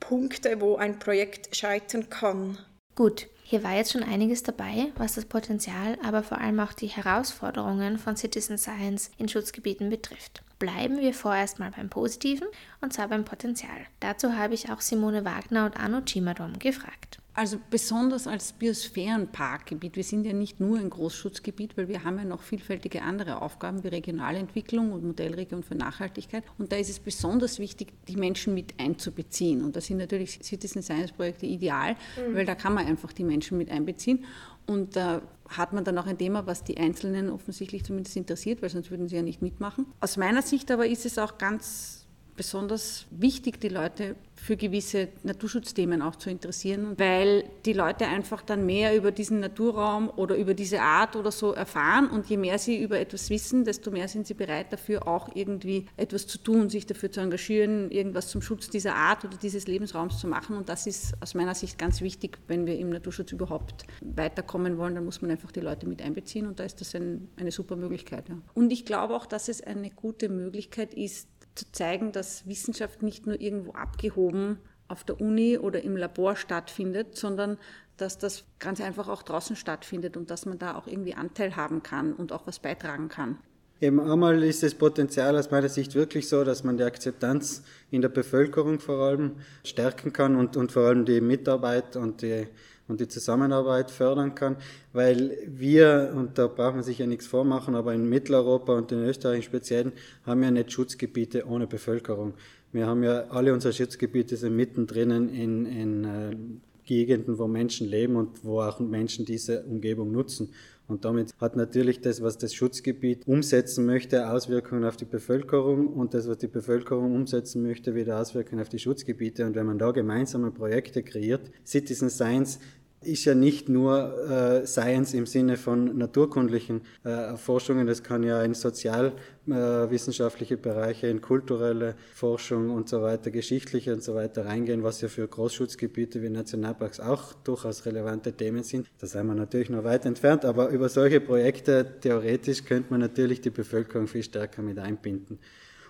Punkte, 0.00 0.60
wo 0.60 0.76
ein 0.76 0.98
Projekt 0.98 1.56
scheitern 1.56 2.10
kann. 2.10 2.58
Gut, 2.94 3.28
hier 3.50 3.64
war 3.64 3.74
jetzt 3.74 3.92
schon 3.92 4.02
einiges 4.02 4.42
dabei, 4.42 4.92
was 4.96 5.14
das 5.14 5.24
Potenzial, 5.24 5.96
aber 6.04 6.22
vor 6.22 6.38
allem 6.38 6.60
auch 6.60 6.74
die 6.74 6.88
Herausforderungen 6.88 7.96
von 7.96 8.14
Citizen 8.14 8.58
Science 8.58 9.10
in 9.16 9.26
Schutzgebieten 9.26 9.88
betrifft. 9.88 10.42
Bleiben 10.58 10.98
wir 10.98 11.14
vorerst 11.14 11.58
mal 11.58 11.70
beim 11.74 11.88
Positiven, 11.88 12.46
und 12.82 12.92
zwar 12.92 13.08
beim 13.08 13.24
Potenzial. 13.24 13.78
Dazu 14.00 14.34
habe 14.34 14.52
ich 14.52 14.70
auch 14.70 14.82
Simone 14.82 15.24
Wagner 15.24 15.64
und 15.64 15.80
Arno 15.80 16.02
Cimadom 16.06 16.58
gefragt. 16.58 17.20
Also 17.38 17.58
besonders 17.70 18.26
als 18.26 18.52
Biosphärenparkgebiet. 18.52 19.94
Wir 19.94 20.02
sind 20.02 20.26
ja 20.26 20.32
nicht 20.32 20.58
nur 20.58 20.76
ein 20.76 20.90
Großschutzgebiet, 20.90 21.76
weil 21.76 21.86
wir 21.86 22.02
haben 22.02 22.18
ja 22.18 22.24
noch 22.24 22.42
vielfältige 22.42 23.02
andere 23.02 23.40
Aufgaben 23.42 23.84
wie 23.84 23.88
Regionalentwicklung 23.88 24.90
und 24.90 25.04
Modellregion 25.04 25.62
für 25.62 25.76
Nachhaltigkeit. 25.76 26.42
Und 26.58 26.72
da 26.72 26.76
ist 26.76 26.90
es 26.90 26.98
besonders 26.98 27.60
wichtig, 27.60 27.92
die 28.08 28.16
Menschen 28.16 28.54
mit 28.54 28.74
einzubeziehen. 28.80 29.62
Und 29.62 29.76
da 29.76 29.80
sind 29.80 29.98
natürlich 29.98 30.40
Citizen 30.42 30.82
Science 30.82 31.12
Projekte 31.12 31.46
ideal, 31.46 31.92
mhm. 32.16 32.34
weil 32.34 32.44
da 32.44 32.56
kann 32.56 32.74
man 32.74 32.86
einfach 32.86 33.12
die 33.12 33.22
Menschen 33.22 33.56
mit 33.56 33.70
einbeziehen. 33.70 34.24
Und 34.66 34.96
da 34.96 35.22
hat 35.48 35.72
man 35.72 35.84
dann 35.84 35.96
auch 35.96 36.06
ein 36.06 36.18
Thema, 36.18 36.44
was 36.44 36.64
die 36.64 36.76
Einzelnen 36.76 37.30
offensichtlich 37.30 37.84
zumindest 37.84 38.16
interessiert, 38.16 38.62
weil 38.62 38.70
sonst 38.70 38.90
würden 38.90 39.06
sie 39.06 39.14
ja 39.14 39.22
nicht 39.22 39.42
mitmachen. 39.42 39.86
Aus 40.00 40.16
meiner 40.16 40.42
Sicht 40.42 40.72
aber 40.72 40.88
ist 40.88 41.06
es 41.06 41.18
auch 41.18 41.38
ganz 41.38 41.97
besonders 42.38 43.04
wichtig, 43.10 43.60
die 43.60 43.68
Leute 43.68 44.14
für 44.38 44.56
gewisse 44.56 45.08
Naturschutzthemen 45.24 46.00
auch 46.00 46.16
zu 46.16 46.30
interessieren, 46.30 46.94
weil 46.96 47.44
die 47.66 47.72
Leute 47.72 48.06
einfach 48.06 48.40
dann 48.42 48.64
mehr 48.64 48.96
über 48.96 49.10
diesen 49.10 49.40
Naturraum 49.40 50.08
oder 50.08 50.36
über 50.36 50.54
diese 50.54 50.80
Art 50.80 51.16
oder 51.16 51.32
so 51.32 51.52
erfahren 51.52 52.08
und 52.08 52.26
je 52.26 52.36
mehr 52.36 52.58
sie 52.58 52.80
über 52.80 52.98
etwas 53.00 53.28
wissen, 53.28 53.64
desto 53.64 53.90
mehr 53.90 54.06
sind 54.06 54.28
sie 54.28 54.34
bereit 54.34 54.72
dafür 54.72 55.08
auch 55.08 55.28
irgendwie 55.34 55.86
etwas 55.96 56.28
zu 56.28 56.38
tun, 56.38 56.70
sich 56.70 56.86
dafür 56.86 57.10
zu 57.10 57.20
engagieren, 57.20 57.90
irgendwas 57.90 58.28
zum 58.28 58.40
Schutz 58.40 58.70
dieser 58.70 58.94
Art 58.94 59.24
oder 59.24 59.36
dieses 59.36 59.66
Lebensraums 59.66 60.18
zu 60.18 60.28
machen 60.28 60.56
und 60.56 60.68
das 60.68 60.86
ist 60.86 61.14
aus 61.20 61.34
meiner 61.34 61.56
Sicht 61.56 61.76
ganz 61.76 62.00
wichtig, 62.00 62.38
wenn 62.46 62.64
wir 62.66 62.78
im 62.78 62.90
Naturschutz 62.90 63.32
überhaupt 63.32 63.84
weiterkommen 64.00 64.78
wollen, 64.78 64.94
dann 64.94 65.04
muss 65.04 65.20
man 65.20 65.32
einfach 65.32 65.50
die 65.50 65.60
Leute 65.60 65.88
mit 65.88 66.00
einbeziehen 66.00 66.46
und 66.46 66.60
da 66.60 66.64
ist 66.64 66.80
das 66.80 66.94
ein, 66.94 67.28
eine 67.36 67.50
super 67.50 67.74
Möglichkeit. 67.74 68.28
Ja. 68.28 68.38
Und 68.54 68.72
ich 68.72 68.84
glaube 68.84 69.16
auch, 69.16 69.26
dass 69.26 69.48
es 69.48 69.60
eine 69.60 69.90
gute 69.90 70.28
Möglichkeit 70.28 70.94
ist, 70.94 71.28
zu 71.58 71.72
zeigen, 71.72 72.12
dass 72.12 72.46
Wissenschaft 72.46 73.02
nicht 73.02 73.26
nur 73.26 73.40
irgendwo 73.40 73.72
abgehoben 73.72 74.58
auf 74.86 75.04
der 75.04 75.20
Uni 75.20 75.58
oder 75.58 75.82
im 75.82 75.96
Labor 75.96 76.36
stattfindet, 76.36 77.16
sondern 77.16 77.58
dass 77.96 78.16
das 78.16 78.44
ganz 78.58 78.80
einfach 78.80 79.08
auch 79.08 79.22
draußen 79.22 79.56
stattfindet 79.56 80.16
und 80.16 80.30
dass 80.30 80.46
man 80.46 80.58
da 80.58 80.76
auch 80.76 80.86
irgendwie 80.86 81.14
Anteil 81.14 81.56
haben 81.56 81.82
kann 81.82 82.12
und 82.12 82.32
auch 82.32 82.46
was 82.46 82.58
beitragen 82.58 83.08
kann. 83.08 83.38
Eben 83.80 84.00
einmal 84.00 84.42
ist 84.42 84.62
das 84.62 84.74
Potenzial 84.74 85.36
aus 85.36 85.50
meiner 85.50 85.68
Sicht 85.68 85.94
wirklich 85.94 86.28
so, 86.28 86.42
dass 86.42 86.64
man 86.64 86.76
die 86.76 86.82
Akzeptanz 86.82 87.62
in 87.90 88.02
der 88.02 88.08
Bevölkerung 88.08 88.80
vor 88.80 88.98
allem 88.98 89.36
stärken 89.64 90.12
kann 90.12 90.34
und, 90.34 90.56
und 90.56 90.72
vor 90.72 90.88
allem 90.88 91.04
die 91.04 91.20
Mitarbeit 91.20 91.94
und 91.96 92.22
die 92.22 92.48
und 92.88 93.00
die 93.00 93.08
Zusammenarbeit 93.08 93.90
fördern 93.90 94.34
kann, 94.34 94.56
weil 94.92 95.36
wir, 95.46 96.12
und 96.16 96.38
da 96.38 96.46
braucht 96.46 96.74
man 96.74 96.82
sich 96.82 96.98
ja 96.98 97.06
nichts 97.06 97.26
vormachen, 97.26 97.74
aber 97.74 97.94
in 97.94 98.08
Mitteleuropa 98.08 98.76
und 98.76 98.90
in 98.92 99.04
Österreich 99.04 99.36
im 99.36 99.42
Speziellen 99.42 99.92
haben 100.24 100.42
ja 100.42 100.50
nicht 100.50 100.72
Schutzgebiete 100.72 101.46
ohne 101.46 101.66
Bevölkerung. 101.66 102.34
Wir 102.72 102.86
haben 102.86 103.02
ja 103.02 103.26
alle 103.28 103.54
unsere 103.54 103.72
Schutzgebiete 103.72 104.36
sind 104.36 104.56
mittendrin 104.56 105.10
in, 105.10 105.66
in 105.66 106.04
äh, 106.04 106.36
Gegenden, 106.84 107.38
wo 107.38 107.46
Menschen 107.46 107.86
leben 107.86 108.16
und 108.16 108.44
wo 108.44 108.60
auch 108.60 108.80
Menschen 108.80 109.24
diese 109.24 109.62
Umgebung 109.64 110.10
nutzen. 110.10 110.50
Und 110.88 111.04
damit 111.04 111.34
hat 111.38 111.54
natürlich 111.54 112.00
das, 112.00 112.22
was 112.22 112.38
das 112.38 112.54
Schutzgebiet 112.54 113.28
umsetzen 113.28 113.84
möchte, 113.84 114.30
Auswirkungen 114.30 114.84
auf 114.84 114.96
die 114.96 115.04
Bevölkerung 115.04 115.88
und 115.88 116.14
das, 116.14 116.26
was 116.26 116.38
die 116.38 116.46
Bevölkerung 116.46 117.14
umsetzen 117.14 117.62
möchte, 117.62 117.94
wieder 117.94 118.18
Auswirkungen 118.18 118.62
auf 118.62 118.70
die 118.70 118.78
Schutzgebiete. 118.78 119.44
Und 119.44 119.54
wenn 119.54 119.66
man 119.66 119.78
da 119.78 119.90
gemeinsame 119.90 120.50
Projekte 120.50 121.02
kreiert, 121.02 121.50
Citizen 121.62 122.08
Science 122.08 122.58
ist 123.00 123.24
ja 123.24 123.34
nicht 123.34 123.68
nur 123.68 124.28
äh, 124.28 124.66
Science 124.66 125.14
im 125.14 125.26
Sinne 125.26 125.56
von 125.56 125.96
naturkundlichen 125.96 126.82
äh, 127.04 127.36
Forschungen, 127.36 127.86
das 127.86 128.02
kann 128.02 128.24
ja 128.24 128.42
in 128.42 128.54
sozialwissenschaftliche 128.54 130.54
äh, 130.54 130.58
Bereiche, 130.58 131.06
in 131.06 131.20
kulturelle 131.20 131.94
Forschung 132.12 132.70
und 132.70 132.88
so 132.88 133.02
weiter, 133.02 133.30
geschichtliche 133.30 133.92
und 133.92 134.02
so 134.02 134.14
weiter 134.14 134.46
reingehen, 134.46 134.82
was 134.82 135.00
ja 135.00 135.08
für 135.08 135.28
Großschutzgebiete 135.28 136.22
wie 136.22 136.30
Nationalparks 136.30 136.98
auch 136.98 137.34
durchaus 137.34 137.86
relevante 137.86 138.32
Themen 138.32 138.64
sind. 138.64 138.88
Da 138.98 139.06
sind 139.06 139.26
wir 139.26 139.34
natürlich 139.34 139.70
noch 139.70 139.84
weit 139.84 140.04
entfernt, 140.04 140.44
aber 140.44 140.70
über 140.70 140.88
solche 140.88 141.20
Projekte 141.20 141.86
theoretisch 142.00 142.64
könnte 142.64 142.90
man 142.90 143.00
natürlich 143.00 143.40
die 143.40 143.50
Bevölkerung 143.50 144.08
viel 144.08 144.24
stärker 144.24 144.62
mit 144.62 144.78
einbinden. 144.78 145.38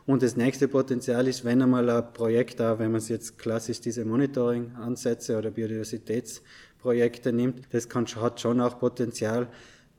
Und 0.09 0.23
das 0.23 0.37
nächste 0.37 0.69
Potenzial 0.69 1.29
ist, 1.29 1.45
wenn 1.45 1.61
einmal 1.61 1.91
ein 1.91 2.15
Projekt 2.15 2.61
da, 2.61 2.79
wenn 2.79 2.93
man 2.93 2.97
es 2.97 3.11
jetzt 3.11 3.37
klassisch 3.37 3.83
diese 3.83 4.07
Monitoring-Ansätze 4.07 5.37
oder 5.37 5.51
Biodiversitäts 5.51 6.41
Projekte 6.79 7.31
nimmt, 7.31 7.67
das 7.75 7.91
kann, 7.91 8.07
hat 8.07 8.41
schon 8.41 8.63
auch 8.63 8.79
Potenzial, 8.79 9.49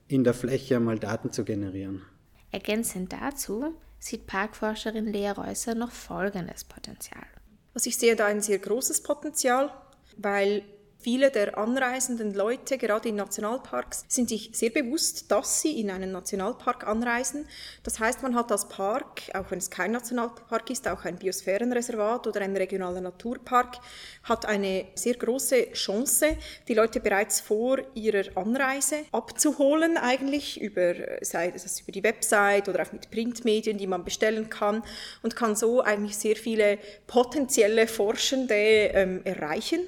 in 0.07 0.23
der 0.23 0.33
Fläche 0.33 0.79
mal 0.79 0.97
Daten 0.97 1.31
zu 1.31 1.43
generieren. 1.43 2.01
Ergänzend 2.49 3.13
dazu 3.13 3.75
sieht 3.99 4.25
Parkforscherin 4.25 5.05
Lea 5.05 5.29
Reusser 5.29 5.75
noch 5.75 5.91
folgendes 5.91 6.63
Potenzial. 6.63 7.27
Also 7.75 7.87
ich 7.87 7.97
sehe 7.97 8.15
da 8.15 8.25
ein 8.25 8.41
sehr 8.41 8.57
großes 8.57 9.03
Potenzial, 9.03 9.71
weil 10.17 10.63
Viele 11.01 11.31
der 11.31 11.57
anreisenden 11.57 12.33
Leute, 12.33 12.77
gerade 12.77 13.07
in 13.07 13.15
Nationalparks, 13.15 14.03
sind 14.09 14.27
sich 14.27 14.49
sehr 14.51 14.69
bewusst, 14.69 15.31
dass 15.31 15.61
sie 15.61 15.79
in 15.79 15.91
einen 15.91 16.11
Nationalpark 16.11 16.85
anreisen. 16.85 17.47
Das 17.83 18.01
heißt, 18.01 18.21
man 18.21 18.35
hat 18.35 18.51
als 18.51 18.67
Park, 18.67 19.21
auch 19.33 19.49
wenn 19.49 19.59
es 19.59 19.69
kein 19.69 19.93
Nationalpark 19.93 20.69
ist, 20.69 20.89
auch 20.89 21.05
ein 21.05 21.15
Biosphärenreservat 21.15 22.27
oder 22.27 22.41
ein 22.41 22.53
regionaler 22.57 22.99
Naturpark, 22.99 23.77
hat 24.23 24.45
eine 24.45 24.87
sehr 24.95 25.13
große 25.13 25.71
Chance, 25.71 26.35
die 26.67 26.73
Leute 26.73 26.99
bereits 26.99 27.39
vor 27.39 27.77
ihrer 27.93 28.35
Anreise 28.35 29.05
abzuholen, 29.13 29.95
eigentlich 29.95 30.59
über, 30.59 30.95
sei 31.21 31.53
es 31.55 31.79
über 31.79 31.93
die 31.93 32.03
Website 32.03 32.67
oder 32.67 32.83
auch 32.83 32.91
mit 32.91 33.09
Printmedien, 33.09 33.77
die 33.77 33.87
man 33.87 34.03
bestellen 34.03 34.49
kann 34.49 34.83
und 35.23 35.37
kann 35.37 35.55
so 35.55 35.81
eigentlich 35.81 36.17
sehr 36.17 36.35
viele 36.35 36.77
potenzielle 37.07 37.87
Forschende 37.87 38.53
ähm, 38.53 39.21
erreichen 39.23 39.79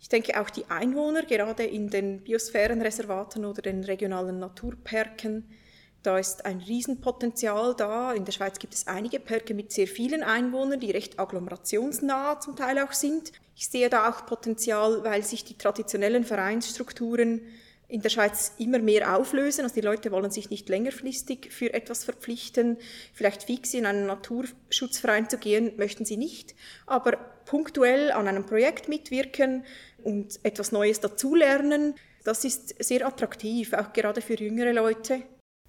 ich 0.00 0.08
denke 0.08 0.40
auch 0.40 0.50
die 0.50 0.64
Einwohner, 0.68 1.24
gerade 1.24 1.64
in 1.64 1.90
den 1.90 2.22
Biosphärenreservaten 2.22 3.44
oder 3.44 3.62
den 3.62 3.84
regionalen 3.84 4.38
Naturparken, 4.38 5.44
da 6.02 6.18
ist 6.18 6.46
ein 6.46 6.60
Riesenpotenzial 6.60 7.74
da. 7.76 8.12
In 8.14 8.24
der 8.24 8.32
Schweiz 8.32 8.58
gibt 8.58 8.72
es 8.72 8.86
einige 8.86 9.20
Parke 9.20 9.52
mit 9.52 9.70
sehr 9.70 9.86
vielen 9.86 10.22
Einwohnern, 10.22 10.80
die 10.80 10.90
recht 10.90 11.18
agglomerationsnah 11.18 12.40
zum 12.40 12.56
Teil 12.56 12.78
auch 12.78 12.92
sind. 12.92 13.32
Ich 13.54 13.68
sehe 13.68 13.90
da 13.90 14.08
auch 14.08 14.24
Potenzial, 14.24 15.04
weil 15.04 15.22
sich 15.22 15.44
die 15.44 15.58
traditionellen 15.58 16.24
Vereinsstrukturen 16.24 17.42
in 17.90 18.00
der 18.00 18.08
Schweiz 18.08 18.52
immer 18.56 18.78
mehr 18.78 19.16
auflösen. 19.16 19.62
Also 19.62 19.74
die 19.74 19.80
Leute 19.82 20.10
wollen 20.10 20.30
sich 20.30 20.48
nicht 20.48 20.68
längerfristig 20.68 21.52
für 21.52 21.74
etwas 21.74 22.04
verpflichten. 22.04 22.78
Vielleicht 23.12 23.42
fix 23.42 23.74
in 23.74 23.84
einen 23.84 24.06
Naturschutzverein 24.06 25.28
zu 25.28 25.36
gehen, 25.36 25.72
möchten 25.76 26.06
sie 26.06 26.16
nicht. 26.16 26.54
Aber 26.86 27.18
punktuell 27.44 28.12
an 28.12 28.28
einem 28.28 28.46
Projekt 28.46 28.88
mitwirken 28.88 29.64
und 30.04 30.40
etwas 30.42 30.72
Neues 30.72 31.00
dazulernen, 31.00 31.94
das 32.24 32.44
ist 32.44 32.82
sehr 32.82 33.06
attraktiv, 33.06 33.72
auch 33.72 33.92
gerade 33.92 34.20
für 34.20 34.34
jüngere 34.34 34.72
Leute. 34.72 35.22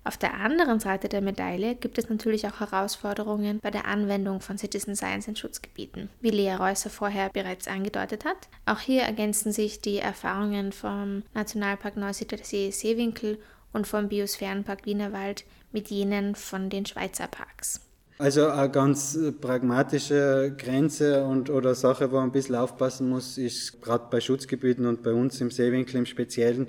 Auf 0.04 0.18
der 0.18 0.34
anderen 0.34 0.80
Seite 0.80 1.10
der 1.10 1.22
Medaille 1.22 1.76
gibt 1.76 2.00
es 2.00 2.10
natürlich 2.10 2.48
auch 2.48 2.60
Herausforderungen 2.60 3.60
bei 3.62 3.70
der 3.70 3.86
Anwendung 3.86 4.42
von 4.42 4.58
Citizen 4.58 4.96
Science 4.96 5.28
in 5.28 5.36
Schutzgebieten, 5.36 6.10
wie 6.22 6.32
Lea 6.32 6.56
Reusser 6.56 6.90
vorher 6.90 7.30
bereits 7.30 7.68
angedeutet 7.68 8.26
hat. 8.26 8.50
Auch 8.66 8.80
hier 8.80 9.04
ergänzen 9.04 9.52
sich 9.52 9.80
die 9.80 10.00
Erfahrungen 10.00 10.72
vom 10.72 11.22
Nationalpark 11.36 11.98
Neusiedler 11.98 12.40
See 12.44 12.72
Seewinkel 12.72 13.40
und 13.74 13.86
vom 13.86 14.10
Biosphärenpark 14.10 14.86
Wienerwald 14.86 15.46
mit 15.72 15.90
jenen 15.90 16.34
von 16.34 16.72
den 16.72 16.88
Schweizer 16.88 17.28
Parks. 17.28 17.82
Also 18.18 18.48
eine 18.48 18.70
ganz 18.70 19.18
pragmatische 19.40 20.54
Grenze 20.58 21.26
und 21.26 21.50
oder 21.50 21.74
Sache, 21.74 22.12
wo 22.12 22.18
man 22.18 22.26
ein 22.26 22.32
bisschen 22.32 22.56
aufpassen 22.56 23.10
muss, 23.10 23.38
ist 23.38 23.82
gerade 23.82 24.06
bei 24.12 24.22
Schutzgebieten 24.22 24.86
und 24.86 25.02
bei 25.02 25.12
uns 25.12 25.42
im 25.42 25.50
Seewinkel 25.50 25.98
im 25.98 26.06
Speziellen 26.06 26.68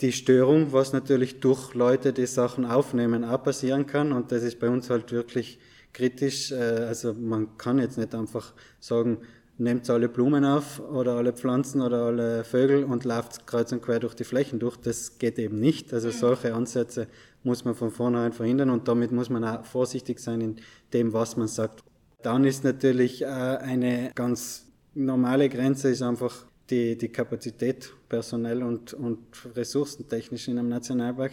die 0.00 0.12
Störung, 0.12 0.72
was 0.72 0.92
natürlich 0.92 1.40
durch 1.40 1.74
Leute, 1.74 2.12
die 2.12 2.26
Sachen 2.26 2.64
aufnehmen, 2.64 3.24
auch 3.24 3.42
passieren 3.42 3.86
kann. 3.86 4.12
Und 4.12 4.30
das 4.32 4.42
ist 4.42 4.58
bei 4.58 4.68
uns 4.68 4.90
halt 4.90 5.12
wirklich 5.12 5.58
kritisch. 5.92 6.52
Äh, 6.52 6.84
also 6.86 7.14
man 7.14 7.56
kann 7.56 7.78
jetzt 7.78 7.98
nicht 7.98 8.14
einfach 8.14 8.52
sagen, 8.78 9.18
nehmt 9.58 9.88
alle 9.88 10.08
Blumen 10.08 10.44
auf 10.44 10.80
oder 10.80 11.16
alle 11.16 11.32
Pflanzen 11.32 11.80
oder 11.80 12.02
alle 12.02 12.44
Vögel 12.44 12.84
und 12.84 13.04
lauft 13.04 13.46
kreuz 13.46 13.72
und 13.72 13.82
quer 13.82 14.00
durch 14.00 14.14
die 14.14 14.24
Flächen 14.24 14.58
durch. 14.58 14.76
Das 14.76 15.18
geht 15.18 15.38
eben 15.38 15.58
nicht. 15.58 15.92
Also 15.94 16.08
mhm. 16.08 16.12
solche 16.12 16.54
Ansätze 16.54 17.08
muss 17.42 17.64
man 17.64 17.74
von 17.74 17.90
vornherein 17.90 18.32
verhindern 18.32 18.70
und 18.70 18.88
damit 18.88 19.12
muss 19.12 19.30
man 19.30 19.44
auch 19.44 19.64
vorsichtig 19.64 20.18
sein 20.18 20.40
in 20.40 20.56
dem, 20.92 21.12
was 21.12 21.36
man 21.36 21.48
sagt. 21.48 21.82
Dann 22.22 22.44
ist 22.44 22.64
natürlich 22.64 23.22
äh, 23.22 23.26
eine 23.26 24.10
ganz 24.14 24.66
normale 24.94 25.48
Grenze 25.48 25.90
ist 25.90 26.02
einfach 26.02 26.46
die, 26.70 26.98
die 26.98 27.08
Kapazität 27.08 27.92
personell 28.08 28.62
und, 28.62 28.92
und 28.94 29.18
ressourcentechnisch 29.54 30.48
in 30.48 30.58
einem 30.58 30.68
Nationalpark. 30.68 31.32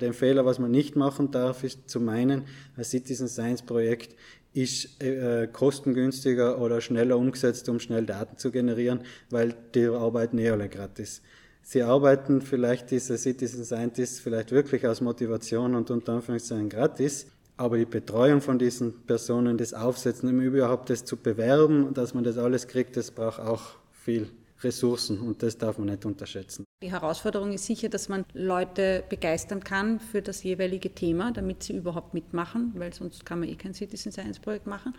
Der 0.00 0.12
Fehler, 0.12 0.44
was 0.44 0.58
man 0.58 0.70
nicht 0.70 0.96
machen 0.96 1.30
darf, 1.30 1.64
ist 1.64 1.88
zu 1.88 2.00
meinen, 2.00 2.44
ein 2.76 2.84
Citizen 2.84 3.28
Science 3.28 3.62
Projekt 3.62 4.14
ist 4.54 5.02
äh, 5.02 5.48
kostengünstiger 5.52 6.60
oder 6.60 6.80
schneller 6.80 7.18
umgesetzt, 7.18 7.68
um 7.68 7.80
schnell 7.80 8.06
Daten 8.06 8.38
zu 8.38 8.50
generieren, 8.50 9.00
weil 9.30 9.54
die 9.74 9.86
arbeiten 9.86 10.38
eh 10.38 10.50
alle 10.50 10.68
gratis. 10.68 11.20
Sie 11.62 11.82
arbeiten 11.82 12.40
vielleicht 12.40 12.90
diese 12.90 13.18
Citizen 13.18 13.64
Scientists 13.64 14.20
vielleicht 14.20 14.52
wirklich 14.52 14.86
aus 14.86 15.00
Motivation 15.00 15.74
und 15.74 15.90
unter 15.90 16.12
Anführungszeichen 16.12 16.68
gratis, 16.68 17.26
aber 17.56 17.78
die 17.78 17.84
Betreuung 17.84 18.40
von 18.40 18.58
diesen 18.58 19.06
Personen, 19.06 19.58
das 19.58 19.74
Aufsetzen, 19.74 20.28
um 20.28 20.40
überhaupt 20.40 20.90
das 20.90 21.04
zu 21.04 21.16
bewerben, 21.16 21.92
dass 21.94 22.14
man 22.14 22.22
das 22.22 22.38
alles 22.38 22.68
kriegt, 22.68 22.96
das 22.96 23.10
braucht 23.10 23.40
auch 23.40 23.76
viel 23.92 24.28
Ressourcen 24.64 25.20
und 25.20 25.42
das 25.42 25.56
darf 25.56 25.78
man 25.78 25.88
nicht 25.88 26.04
unterschätzen. 26.04 26.64
Die 26.82 26.90
Herausforderung 26.90 27.52
ist 27.52 27.66
sicher, 27.66 27.88
dass 27.88 28.08
man 28.08 28.24
Leute 28.32 29.04
begeistern 29.08 29.62
kann 29.62 30.00
für 30.00 30.22
das 30.22 30.42
jeweilige 30.42 30.94
Thema, 30.94 31.32
damit 31.32 31.62
sie 31.62 31.76
überhaupt 31.76 32.14
mitmachen, 32.14 32.72
weil 32.76 32.92
sonst 32.92 33.24
kann 33.24 33.40
man 33.40 33.48
eh 33.48 33.54
kein 33.54 33.74
Citizen 33.74 34.12
Science 34.12 34.40
Projekt 34.40 34.66
machen 34.66 34.94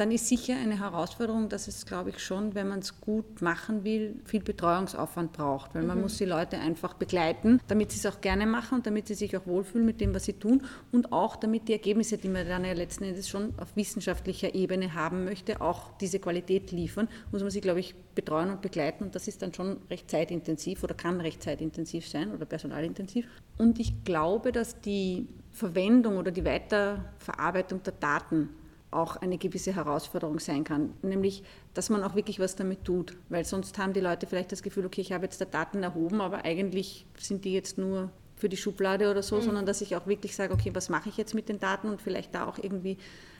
dann 0.00 0.10
ist 0.12 0.28
sicher 0.28 0.54
eine 0.56 0.80
Herausforderung, 0.80 1.50
dass 1.50 1.68
es, 1.68 1.84
glaube 1.84 2.08
ich, 2.08 2.20
schon, 2.20 2.54
wenn 2.54 2.68
man 2.68 2.78
es 2.78 3.02
gut 3.02 3.42
machen 3.42 3.84
will, 3.84 4.18
viel 4.24 4.40
Betreuungsaufwand 4.42 5.34
braucht, 5.34 5.74
weil 5.74 5.82
man 5.82 5.98
mhm. 5.98 6.04
muss 6.04 6.16
die 6.16 6.24
Leute 6.24 6.58
einfach 6.58 6.94
begleiten, 6.94 7.60
damit 7.68 7.92
sie 7.92 7.98
es 7.98 8.06
auch 8.06 8.22
gerne 8.22 8.46
machen 8.46 8.78
und 8.78 8.86
damit 8.86 9.08
sie 9.08 9.14
sich 9.14 9.36
auch 9.36 9.46
wohlfühlen 9.46 9.84
mit 9.84 10.00
dem, 10.00 10.14
was 10.14 10.24
sie 10.24 10.32
tun 10.32 10.62
und 10.90 11.12
auch 11.12 11.36
damit 11.36 11.68
die 11.68 11.72
Ergebnisse, 11.72 12.16
die 12.16 12.30
man 12.30 12.48
dann 12.48 12.64
ja 12.64 12.72
letzten 12.72 13.04
Endes 13.04 13.28
schon 13.28 13.52
auf 13.58 13.76
wissenschaftlicher 13.76 14.54
Ebene 14.54 14.94
haben 14.94 15.24
möchte, 15.24 15.60
auch 15.60 15.98
diese 15.98 16.18
Qualität 16.18 16.72
liefern, 16.72 17.06
muss 17.30 17.42
man 17.42 17.50
sie, 17.50 17.60
glaube 17.60 17.80
ich, 17.80 17.94
betreuen 18.14 18.48
und 18.48 18.62
begleiten 18.62 19.04
und 19.04 19.14
das 19.14 19.28
ist 19.28 19.42
dann 19.42 19.52
schon 19.52 19.82
recht 19.90 20.10
zeitintensiv 20.10 20.82
oder 20.82 20.94
kann 20.94 21.20
recht 21.20 21.42
zeitintensiv 21.42 22.08
sein 22.08 22.32
oder 22.32 22.46
personalintensiv. 22.46 23.26
Und 23.58 23.78
ich 23.78 24.02
glaube, 24.04 24.50
dass 24.50 24.80
die 24.80 25.28
Verwendung 25.52 26.16
oder 26.16 26.30
die 26.30 26.44
Weiterverarbeitung 26.44 27.82
der 27.82 27.92
Daten 27.92 28.48
auch 28.90 29.16
eine 29.16 29.38
gewisse 29.38 29.74
Herausforderung 29.74 30.40
sein 30.40 30.64
kann, 30.64 30.94
nämlich 31.02 31.42
dass 31.74 31.90
man 31.90 32.02
auch 32.02 32.14
wirklich 32.14 32.40
was 32.40 32.56
damit 32.56 32.84
tut, 32.84 33.16
weil 33.28 33.44
sonst 33.44 33.78
haben 33.78 33.92
die 33.92 34.00
Leute 34.00 34.26
vielleicht 34.26 34.50
das 34.52 34.62
Gefühl, 34.62 34.86
okay, 34.86 35.00
ich 35.00 35.12
habe 35.12 35.24
jetzt 35.24 35.40
da 35.40 35.44
Daten 35.44 35.82
erhoben, 35.82 36.20
aber 36.20 36.44
eigentlich 36.44 37.06
sind 37.16 37.44
die 37.44 37.52
jetzt 37.52 37.78
nur 37.78 38.10
für 38.36 38.48
die 38.48 38.56
Schublade 38.56 39.10
oder 39.10 39.22
so, 39.22 39.36
mhm. 39.36 39.42
sondern 39.42 39.66
dass 39.66 39.80
ich 39.80 39.94
auch 39.94 40.06
wirklich 40.06 40.34
sage, 40.34 40.52
okay, 40.52 40.70
was 40.74 40.88
mache 40.88 41.08
ich 41.08 41.16
jetzt 41.16 41.34
mit 41.34 41.48
den 41.48 41.60
Daten 41.60 41.88
und 41.88 42.02
vielleicht 42.02 42.34
da 42.34 42.46
auch 42.46 42.58
irgendwie 42.58 42.96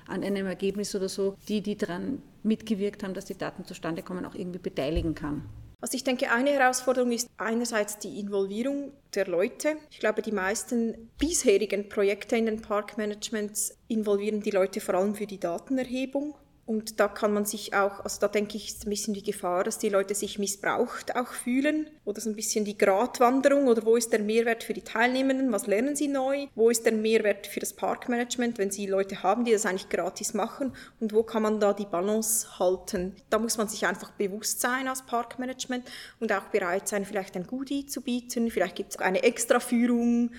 an 0.07 0.23
einem 0.23 0.47
Ergebnis 0.47 0.95
oder 0.95 1.09
so, 1.09 1.37
die, 1.49 1.61
die 1.63 1.77
daran 1.77 2.23
mitgewirkt 2.43 3.03
haben, 3.03 3.15
dass 3.15 3.25
die 3.25 3.39
Daten 3.39 3.65
zustande 3.65 4.03
kommen, 4.03 4.25
auch 4.25 4.35
irgendwie 4.35 4.59
beteiligen 4.59 5.15
kann. 5.15 5.45
Also 5.81 5.97
ich 5.97 6.05
denke, 6.05 6.31
eine 6.31 6.51
Herausforderung 6.51 7.11
ist 7.13 7.31
einerseits 7.39 7.99
die 7.99 8.21
Involvierung 8.21 8.93
der 9.15 9.27
Leute. 9.27 9.77
Ich 9.91 9.99
glaube, 9.99 10.21
die 10.21 10.33
meisten 10.33 11.11
bisherigen 11.19 11.89
Projekte 11.89 12.37
in 12.37 12.47
den 12.47 12.61
Parkmanagements 12.61 13.79
involvieren 13.89 14.43
die 14.43 14.51
Leute 14.51 14.81
vor 14.81 14.95
allem 14.95 15.15
für 15.15 15.27
die 15.27 15.41
Datenerhebung. 15.41 16.35
Und 16.71 17.01
da 17.01 17.09
kann 17.09 17.33
man 17.33 17.47
sich 17.47 17.75
auch, 17.75 17.99
also 18.05 18.21
da 18.21 18.29
denke 18.29 18.57
ich, 18.57 18.69
ist 18.69 18.87
ein 18.87 18.91
bisschen 18.91 19.13
die 19.13 19.25
Gefahr, 19.25 19.65
dass 19.65 19.79
die 19.79 19.89
Leute 19.89 20.15
sich 20.15 20.39
missbraucht 20.39 21.17
auch 21.17 21.33
fühlen. 21.33 21.91
Oder 22.05 22.21
so 22.21 22.31
ein 22.31 22.37
bisschen 22.37 22.65
die 22.65 22.79
Gratwanderung. 22.79 23.67
Oder 23.67 23.85
wo 23.85 23.97
ist 23.97 24.13
der 24.13 24.21
Mehrwert 24.21 24.63
für 24.63 24.73
die 24.73 24.83
Teilnehmenden, 24.83 25.51
was 25.51 25.67
lernen 25.67 25.97
sie 25.97 26.07
neu, 26.07 26.47
wo 26.55 26.71
ist 26.71 26.87
der 26.87 26.93
Mehrwert 26.93 27.49
für 27.49 27.59
das 27.59 27.73
Parkmanagement, 27.73 28.59
wenn 28.59 28.71
sie 28.71 28.87
Leute 28.87 29.25
haben, 29.25 29.45
die 29.45 29.51
das 29.51 29.67
eigentlich 29.67 29.89
gratis 29.89 30.33
machen? 30.33 30.73
Und 31.01 31.13
wo 31.13 31.25
kann 31.25 31.43
man 31.43 31.59
da 31.59 31.73
die 31.73 31.87
Balance 31.87 32.61
halten. 32.61 33.17
Da 33.31 33.41
muss 33.41 33.59
man 33.59 33.67
sich 33.67 33.85
einfach 33.85 34.13
bewusst 34.13 34.61
sein 34.61 34.87
als 34.87 35.03
Parkmanagement 35.03 35.91
und 36.21 36.33
auch 36.33 36.45
bereit 36.53 36.87
sein, 36.87 37.05
vielleicht 37.05 37.35
ein 37.35 37.49
Goodie 37.49 37.87
zu 37.87 38.01
bieten, 38.01 38.49
vielleicht 38.49 38.77
gibt 38.77 38.91
es 38.91 38.99
eine 39.01 39.25
Extraführung 39.25 40.31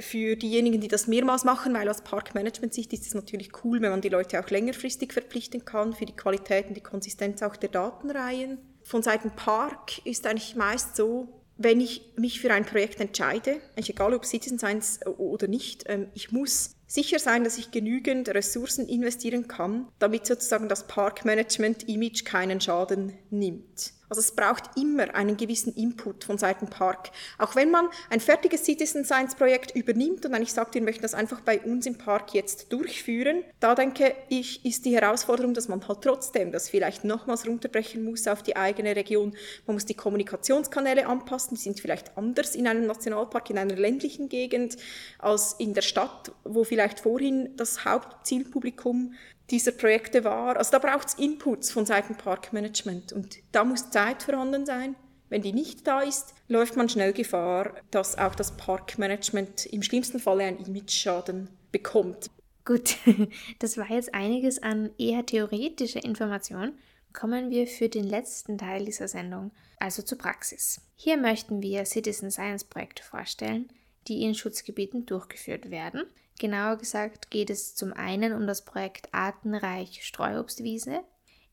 für 0.00 0.36
diejenigen, 0.36 0.80
die 0.80 0.88
das 0.88 1.06
mehrmals 1.06 1.44
machen, 1.44 1.74
weil 1.74 1.88
aus 1.88 2.02
Parkmanagement-Sicht 2.02 2.92
ist 2.92 3.06
es 3.06 3.14
natürlich 3.14 3.50
cool, 3.64 3.80
wenn 3.80 3.90
man 3.90 4.00
die 4.00 4.08
Leute 4.08 4.40
auch 4.40 4.50
längerfristig 4.50 5.12
verpflichten 5.12 5.64
kann 5.64 5.94
für 5.94 6.06
die 6.06 6.16
Qualität 6.16 6.68
und 6.68 6.74
die 6.74 6.82
Konsistenz 6.82 7.42
auch 7.42 7.56
der 7.56 7.68
Datenreihen. 7.68 8.58
Von 8.82 9.02
Seiten 9.02 9.30
Park 9.30 10.04
ist 10.04 10.26
eigentlich 10.26 10.56
meist 10.56 10.96
so, 10.96 11.28
wenn 11.56 11.80
ich 11.80 12.12
mich 12.16 12.40
für 12.40 12.52
ein 12.52 12.64
Projekt 12.64 13.00
entscheide, 13.00 13.60
egal 13.76 14.12
ob 14.14 14.24
Citizen 14.24 14.58
Science 14.58 15.00
oder 15.06 15.46
nicht, 15.46 15.84
ähm, 15.86 16.08
ich 16.14 16.32
muss 16.32 16.74
sicher 16.86 17.18
sein, 17.18 17.44
dass 17.44 17.58
ich 17.58 17.70
genügend 17.70 18.28
Ressourcen 18.28 18.88
investieren 18.88 19.48
kann, 19.48 19.88
damit 19.98 20.26
sozusagen 20.26 20.68
das 20.68 20.86
Parkmanagement-Image 20.86 22.24
keinen 22.24 22.60
Schaden 22.60 23.14
nimmt. 23.30 23.94
Also 24.14 24.20
es 24.20 24.32
braucht 24.32 24.76
immer 24.76 25.14
einen 25.14 25.36
gewissen 25.36 25.74
Input 25.74 26.24
von 26.24 26.38
Seiten 26.38 26.68
Park. 26.68 27.10
Auch 27.38 27.56
wenn 27.56 27.70
man 27.70 27.88
ein 28.10 28.20
fertiges 28.20 28.64
Citizen 28.64 29.04
Science 29.04 29.34
Projekt 29.34 29.74
übernimmt 29.74 30.24
und 30.24 30.34
eigentlich 30.34 30.52
sagt, 30.52 30.74
wir 30.74 30.82
möchten 30.82 31.02
das 31.02 31.14
einfach 31.14 31.40
bei 31.40 31.60
uns 31.60 31.86
im 31.86 31.96
Park 31.96 32.34
jetzt 32.34 32.72
durchführen, 32.72 33.42
da 33.60 33.74
denke 33.74 34.14
ich, 34.28 34.64
ist 34.64 34.84
die 34.84 34.94
Herausforderung, 34.94 35.54
dass 35.54 35.68
man 35.68 35.86
halt 35.88 36.02
trotzdem 36.02 36.52
das 36.52 36.68
vielleicht 36.68 37.04
nochmals 37.04 37.46
runterbrechen 37.46 38.04
muss 38.04 38.28
auf 38.28 38.42
die 38.42 38.56
eigene 38.56 38.94
Region. 38.94 39.34
Man 39.66 39.74
muss 39.74 39.86
die 39.86 39.94
Kommunikationskanäle 39.94 41.06
anpassen, 41.06 41.56
die 41.56 41.62
sind 41.62 41.80
vielleicht 41.80 42.16
anders 42.16 42.54
in 42.54 42.68
einem 42.68 42.86
Nationalpark, 42.86 43.50
in 43.50 43.58
einer 43.58 43.74
ländlichen 43.74 44.28
Gegend 44.28 44.76
als 45.18 45.54
in 45.54 45.74
der 45.74 45.82
Stadt, 45.82 46.30
wo 46.44 46.62
vielleicht 46.74 47.00
vorhin 47.00 47.56
das 47.56 47.84
Hauptzielpublikum 47.84 49.14
dieser 49.48 49.70
Projekte 49.70 50.24
war. 50.24 50.56
Also 50.56 50.72
da 50.72 50.80
braucht 50.80 51.06
es 51.06 51.14
Inputs 51.14 51.70
von 51.70 51.86
Seiten 51.86 52.16
Parkmanagement 52.16 53.12
und 53.12 53.38
da 53.52 53.64
muss 53.64 53.90
Zeit 53.90 54.24
vorhanden 54.24 54.66
sein. 54.66 54.96
Wenn 55.28 55.42
die 55.42 55.52
nicht 55.52 55.86
da 55.86 56.00
ist, 56.00 56.34
läuft 56.48 56.76
man 56.76 56.88
schnell 56.88 57.12
Gefahr, 57.12 57.76
dass 57.92 58.18
auch 58.18 58.34
das 58.34 58.56
Parkmanagement 58.56 59.66
im 59.66 59.84
schlimmsten 59.84 60.18
Falle 60.18 60.42
einen 60.42 60.58
Image-Schaden 60.58 61.48
bekommt. 61.70 62.28
Gut, 62.64 62.96
das 63.60 63.78
war 63.78 63.88
jetzt 63.88 64.12
einiges 64.12 64.60
an 64.60 64.90
eher 64.98 65.24
theoretischer 65.24 66.02
Information. 66.04 66.72
Kommen 67.12 67.50
wir 67.50 67.68
für 67.68 67.88
den 67.88 68.04
letzten 68.04 68.58
Teil 68.58 68.84
dieser 68.84 69.06
Sendung, 69.06 69.52
also 69.78 70.02
zur 70.02 70.18
Praxis. 70.18 70.80
Hier 70.96 71.16
möchten 71.16 71.62
wir 71.62 71.84
Citizen 71.84 72.32
Science 72.32 72.64
Projekte 72.64 73.04
vorstellen, 73.04 73.68
die 74.08 74.22
in 74.22 74.34
Schutzgebieten 74.34 75.06
durchgeführt 75.06 75.70
werden. 75.70 76.04
Genauer 76.38 76.76
gesagt 76.76 77.30
geht 77.30 77.50
es 77.50 77.74
zum 77.74 77.92
einen 77.92 78.32
um 78.32 78.46
das 78.46 78.64
Projekt 78.64 79.08
Artenreich 79.12 80.04
Streuobstwiese 80.04 81.04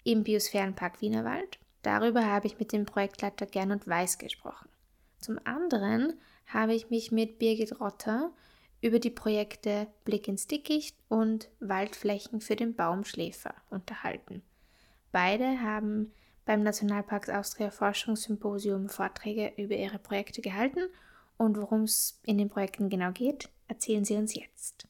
im 0.04 0.24
Biosphärenpark 0.24 1.02
Wienerwald. 1.02 1.60
Darüber 1.84 2.26
habe 2.26 2.48
ich 2.48 2.60
mit 2.60 2.72
dem 2.72 2.86
Projektleiter 2.86 3.46
Gernot 3.46 3.88
Weiß 3.88 4.18
gesprochen. 4.18 4.70
Zum 5.20 5.40
anderen 5.44 6.20
habe 6.48 6.74
ich 6.74 6.90
mich 6.90 7.12
mit 7.12 7.38
Birgit 7.38 7.80
Rotter 7.80 8.32
über 8.82 9.00
die 9.00 9.12
Projekte 9.12 9.88
Blick 10.04 10.28
ins 10.28 10.48
Dickicht 10.48 10.98
und 11.08 11.50
Waldflächen 11.60 12.42
für 12.42 12.56
den 12.56 12.76
Baumschläfer 12.76 13.54
unterhalten. 13.70 14.42
Beide 15.12 15.62
haben 15.62 16.12
beim 16.46 16.64
Nationalparks 16.64 17.30
Austria 17.30 17.70
Forschungssymposium 17.70 18.90
Vorträge 18.90 19.54
über 19.58 19.76
ihre 19.76 20.00
Projekte 20.00 20.42
gehalten 20.42 20.82
und 21.38 21.58
worum 21.58 21.84
es 21.84 22.20
in 22.24 22.38
den 22.38 22.50
Projekten 22.50 22.90
genau 22.90 23.12
geht, 23.12 23.50
erzählen 23.72 24.04
Sie 24.04 24.18
uns 24.18 24.36
jetzt. 24.36 24.86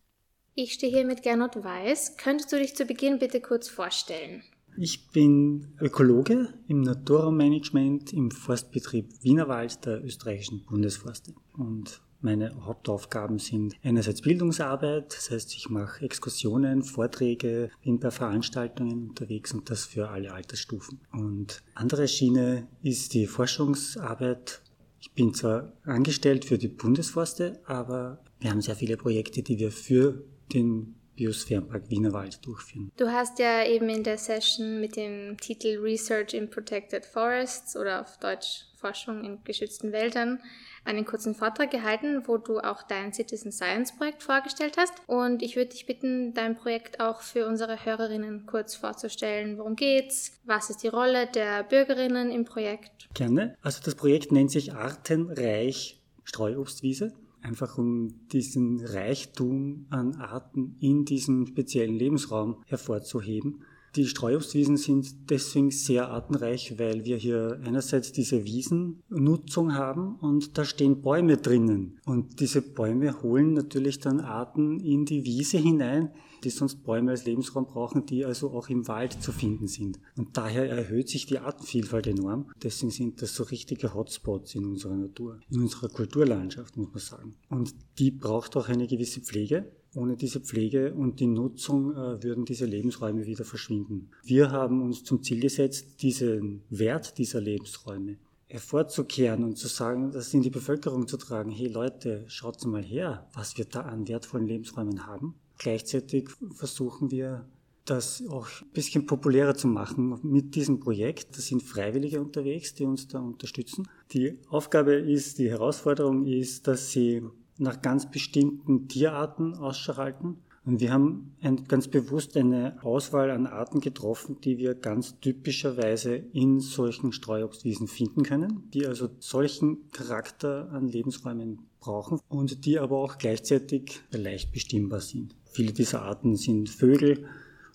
Ich 0.56 0.74
stehe 0.74 0.91
hier 0.91 1.06
mit 1.06 1.22
Gernot 1.22 1.56
Weiß. 1.56 2.17
Könntest 2.17 2.52
du 2.52 2.58
dich 2.58 2.76
zu 2.76 2.86
Beginn 2.86 3.20
bitte 3.20 3.39
kurz 3.39 3.70
vorstellen? 3.70 4.41
Ich 4.76 5.10
bin 5.10 5.76
Ökologe 5.80 6.52
im 6.67 6.82
Naturraummanagement 6.82 8.12
im 8.12 8.32
Forstbetrieb 8.32 9.22
Wienerwald 9.22 9.86
der 9.86 10.04
österreichischen 10.04 10.65
Bundesforste. 10.65 11.34
Und 11.54 12.02
Meine 12.24 12.54
Hauptaufgaben 12.65 13.39
sind 13.39 13.76
einerseits 13.84 14.22
Bildungsarbeit, 14.22 15.15
das 15.15 15.32
heißt, 15.32 15.56
ich 15.56 15.70
mache 15.70 16.06
Exkursionen, 16.06 16.84
Vorträge, 16.84 17.72
bin 17.84 18.00
bei 18.00 18.12
Veranstaltungen 18.12 19.10
unterwegs 19.10 19.54
und 19.54 19.72
das 19.72 19.86
für 19.86 20.10
alle 20.10 20.32
Altersstufen. 20.32 21.02
Und 21.12 21.63
andere 21.74 22.08
Schiene 22.08 22.67
ist 22.84 23.15
die 23.15 23.26
Forschungsarbeit. 23.26 24.62
Ich 25.00 25.13
bin 25.13 25.34
zwar 25.34 25.74
angestellt 25.84 26.46
für 26.46 26.60
die 26.60 26.67
Bundesforste, 26.67 27.60
aber 27.65 28.20
wir 28.41 28.49
haben 28.49 28.62
sehr 28.62 28.75
viele 28.75 28.97
Projekte, 28.97 29.43
die 29.43 29.60
wir 29.60 29.71
für 29.71 30.23
den 30.54 30.95
Biosphärenpark 31.15 31.89
Wienerwald 31.89 32.43
durchführen. 32.45 32.91
Du 32.97 33.12
hast 33.12 33.38
ja 33.38 33.63
eben 33.65 33.89
in 33.89 34.04
der 34.04 34.17
Session 34.17 34.80
mit 34.82 34.95
dem 34.95 35.38
Titel 35.38 35.80
Research 35.80 36.34
in 36.34 36.49
Protected 36.49 37.06
Forests 37.06 37.77
oder 37.77 38.01
auf 38.01 38.17
Deutsch 38.17 38.65
Forschung 38.75 39.23
in 39.23 39.43
geschützten 39.43 39.91
Wäldern 39.91 40.39
einen 40.84 41.06
kurzen 41.06 41.36
Vortrag 41.36 41.69
gehalten, 41.69 42.23
wo 42.25 42.38
du 42.38 42.60
auch 42.60 42.82
dein 42.82 43.13
Citizen 43.13 43.51
Science 43.51 43.95
Projekt 43.95 44.23
vorgestellt 44.23 44.77
hast. 44.77 44.93
Und 45.06 45.43
ich 45.43 45.56
würde 45.56 45.69
dich 45.69 45.86
bitten, 45.86 46.34
dein 46.34 46.58
Projekt 46.58 46.99
auch 46.99 47.21
für 47.21 47.45
unsere 47.45 47.86
Hörerinnen 47.86 48.47
kurz 48.47 48.73
vorzustellen. 48.73 49.60
Worum 49.60 49.75
geht's? 49.75 50.39
Was 50.45 50.71
ist 50.71 50.82
die 50.82 50.88
Rolle 50.88 51.27
der 51.27 51.63
Bürgerinnen 51.63 52.32
im 52.32 52.45
Projekt? 52.45 53.10
Gerne. 53.13 53.56
Also 53.62 53.82
das 53.84 53.93
Projekt 53.93 54.32
nennt 54.32 54.49
sich 54.49 54.73
Artenreich 54.73 56.01
Streuobstwiese 56.23 57.13
einfach 57.41 57.77
um 57.77 58.27
diesen 58.30 58.86
Reichtum 58.86 59.86
an 59.89 60.15
Arten 60.15 60.75
in 60.80 61.06
diesem 61.06 61.47
speziellen 61.47 61.95
Lebensraum 61.95 62.63
hervorzuheben. 62.67 63.63
Die 63.95 64.06
Streuobstwiesen 64.06 64.77
sind 64.77 65.30
deswegen 65.30 65.69
sehr 65.69 66.10
artenreich, 66.10 66.80
weil 66.80 67.04
wir 67.04 67.17
hier 67.17 67.60
einerseits 67.65 68.13
diese 68.13 68.45
Wiesennutzung 68.45 69.73
haben 69.73 70.15
und 70.15 70.58
da 70.58 70.63
stehen 70.63 71.01
Bäume 71.01 71.36
drinnen. 71.36 71.99
Und 72.06 72.39
diese 72.39 72.62
Bäume 72.62 73.21
holen 73.21 73.54
natürlich 73.54 73.99
dann 73.99 74.21
Arten 74.21 74.80
in 74.80 75.04
die 75.06 75.25
Wiese 75.25 75.58
hinein, 75.58 76.12
die 76.45 76.49
sonst 76.49 76.84
Bäume 76.84 77.12
als 77.12 77.25
Lebensraum 77.25 77.65
brauchen, 77.65 78.06
die 78.06 78.23
also 78.23 78.51
auch 78.51 78.69
im 78.69 78.88
Wald 78.88 79.21
zu 79.21 79.34
finden 79.34 79.67
sind. 79.67 79.99
Und 80.15 80.38
daher 80.38 80.69
erhöht 80.69 81.10
sich 81.10 81.25
die 81.25 81.39
Artenvielfalt 81.39 82.08
enorm. 82.08 82.49
Deswegen 82.63 82.91
sind 82.91 83.21
das 83.21 83.36
so 83.36 83.43
richtige 83.43 83.93
Hotspots 83.93 84.56
in 84.56 84.65
unserer 84.65 84.95
Natur, 84.95 85.39
in 85.49 85.62
unserer 85.62 85.89
Kulturlandschaft, 85.89 86.77
muss 86.77 86.89
man 86.89 86.99
sagen. 86.99 87.36
Und 87.49 87.75
die 87.99 88.12
braucht 88.12 88.56
auch 88.56 88.69
eine 88.69 88.88
gewisse 88.88 89.19
Pflege. 89.19 89.69
Ohne 89.93 90.15
diese 90.15 90.39
Pflege 90.39 90.93
und 90.93 91.19
die 91.19 91.27
Nutzung 91.27 91.91
äh, 91.91 92.23
würden 92.23 92.45
diese 92.45 92.65
Lebensräume 92.65 93.25
wieder 93.25 93.43
verschwinden. 93.43 94.10
Wir 94.23 94.51
haben 94.51 94.82
uns 94.82 95.04
zum 95.04 95.21
Ziel 95.21 95.41
gesetzt, 95.41 96.01
diesen 96.01 96.63
Wert 96.69 97.17
dieser 97.17 97.41
Lebensräume 97.41 98.17
hervorzukehren 98.47 99.43
und 99.43 99.58
zu 99.58 99.67
sagen, 99.67 100.12
das 100.12 100.34
in 100.34 100.41
die 100.41 100.49
Bevölkerung 100.49 101.08
zu 101.08 101.17
tragen. 101.17 101.51
Hey 101.51 101.67
Leute, 101.67 102.25
schaut 102.27 102.65
mal 102.65 102.84
her, 102.84 103.30
was 103.34 103.58
wir 103.58 103.65
da 103.65 103.82
an 103.82 104.08
wertvollen 104.08 104.47
Lebensräumen 104.47 105.08
haben. 105.08 105.36
Gleichzeitig 105.58 106.30
versuchen 106.54 107.12
wir, 107.12 107.45
das 107.86 108.23
auch 108.30 108.47
ein 108.62 108.69
bisschen 108.73 109.06
populärer 109.06 109.56
zu 109.56 109.67
machen 109.67 110.19
mit 110.23 110.56
diesem 110.56 110.80
Projekt. 110.80 111.36
Da 111.36 111.41
sind 111.41 111.63
Freiwillige 111.63 112.21
unterwegs, 112.21 112.75
die 112.75 112.86
uns 112.86 113.08
da 113.08 113.19
unterstützen. 113.19 113.88
Die 114.12 114.38
Aufgabe 114.49 114.93
ist, 114.93 115.39
die 115.39 115.49
Herausforderung 115.49 116.25
ist, 116.25 116.67
dass 116.67 116.91
sie 116.91 117.23
nach 117.58 117.82
ganz 117.82 118.10
bestimmten 118.10 118.88
Tierarten 118.88 119.56
Ausschau 119.56 119.98
halten. 119.98 120.38
Und 120.64 120.80
wir 120.80 120.92
haben 120.94 121.36
ein, 121.42 121.64
ganz 121.68 121.88
bewusst 121.88 122.38
eine 122.38 122.78
Auswahl 122.84 123.32
an 123.32 123.48
Arten 123.48 123.80
getroffen, 123.80 124.38
die 124.42 124.60
wir 124.60 124.76
ganz 124.76 125.20
typischerweise 125.20 126.16
in 126.16 126.60
solchen 126.60 127.14
Streuobstwiesen 127.14 127.88
finden 127.88 128.24
können, 128.24 128.70
die 128.72 128.86
also 128.86 129.10
solchen 129.20 129.90
Charakter 129.92 130.70
an 130.72 130.88
Lebensräumen 130.88 131.60
brauchen 131.80 132.20
und 132.30 132.66
die 132.66 132.78
aber 132.78 133.00
auch 133.00 133.18
gleichzeitig 133.18 134.02
leicht 134.12 134.52
bestimmbar 134.52 135.02
sind. 135.02 135.36
Viele 135.46 135.74
dieser 135.74 136.04
Arten 136.04 136.36
sind 136.36 136.70
Vögel 136.70 137.26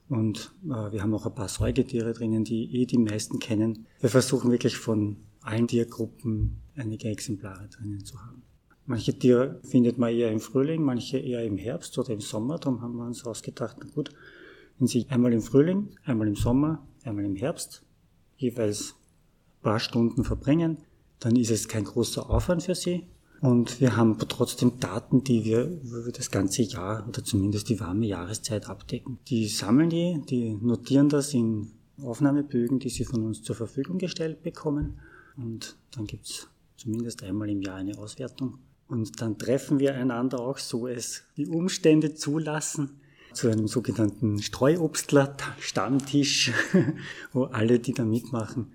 und 0.09 0.53
äh, 0.65 0.93
wir 0.93 1.03
haben 1.03 1.13
auch 1.13 1.27
ein 1.27 1.35
paar 1.35 1.49
Säugetiere 1.49 2.13
drinnen, 2.13 2.45
die 2.45 2.73
eh 2.77 2.87
die 2.87 2.99
meisten 2.99 3.41
kennen. 3.41 3.87
Wir 4.01 4.11
versuchen 4.11 4.53
wirklich 4.53 4.77
von 4.77 5.17
allen 5.41 5.67
Tiergruppen 5.67 6.63
einige 6.77 7.09
Exemplare 7.09 7.69
drinnen 7.69 8.05
zu 8.05 8.21
haben. 8.21 8.43
Manche 8.87 9.19
Tiere 9.19 9.61
findet 9.65 9.99
man 9.99 10.15
eher 10.15 10.31
im 10.31 10.39
Frühling, 10.39 10.83
manche 10.83 11.19
eher 11.19 11.45
im 11.45 11.59
Herbst 11.59 11.99
oder 11.99 12.11
im 12.11 12.21
Sommer. 12.21 12.59
Darum 12.59 12.83
haben 12.83 12.97
wir 12.97 13.05
uns 13.05 13.25
ausgedacht, 13.27 13.77
na 13.81 13.87
gut, 13.93 14.11
wenn 14.79 14.87
Sie 14.87 15.07
einmal 15.09 15.33
im 15.33 15.43
Frühling, 15.43 15.89
einmal 16.05 16.29
im 16.29 16.37
Sommer, 16.37 16.87
einmal 17.03 17.25
im 17.25 17.35
Herbst 17.35 17.83
jeweils 18.37 18.95
ein 19.59 19.63
paar 19.63 19.81
Stunden 19.81 20.23
verbringen, 20.23 20.79
dann 21.19 21.35
ist 21.35 21.51
es 21.51 21.67
kein 21.67 21.85
großer 21.85 22.31
Aufwand 22.31 22.63
für 22.63 22.75
Sie. 22.75 23.07
Und 23.41 23.81
wir 23.81 23.97
haben 23.97 24.17
trotzdem 24.19 24.79
Daten, 24.81 25.25
die 25.25 25.45
wir 25.45 25.65
über 25.65 26.11
das 26.13 26.31
ganze 26.31 26.63
Jahr 26.63 27.07
oder 27.09 27.23
zumindest 27.23 27.69
die 27.69 27.81
warme 27.81 28.07
Jahreszeit 28.07 28.69
abdecken. 28.69 29.19
Die 29.29 29.47
sammeln 29.47 29.91
die, 29.91 30.23
die 30.29 30.55
notieren 30.55 31.09
das 31.09 31.35
in 31.35 31.73
Aufnahmebögen, 32.03 32.79
die 32.79 32.89
sie 32.89 33.05
von 33.05 33.25
uns 33.25 33.43
zur 33.43 33.57
Verfügung 33.57 33.99
gestellt 33.99 34.43
bekommen. 34.43 35.01
Und 35.37 35.77
dann 35.93 36.07
gibt's 36.07 36.49
zumindest 36.77 37.23
einmal 37.23 37.51
im 37.51 37.61
Jahr 37.63 37.77
eine 37.77 37.99
Auswertung. 37.99 38.59
Und 38.89 39.21
dann 39.21 39.39
treffen 39.39 39.79
wir 39.79 39.95
einander 39.95 40.41
auch 40.41 40.59
so, 40.59 40.87
es 40.87 41.25
die 41.37 41.47
Umstände 41.47 42.15
zulassen, 42.15 43.01
zu 43.33 43.49
einem 43.49 43.69
sogenannten 43.69 44.41
Streuobstler-Stammtisch, 44.41 46.53
wo 47.33 47.45
alle, 47.45 47.79
die 47.79 47.93
da 47.93 48.05
mitmachen, 48.05 48.73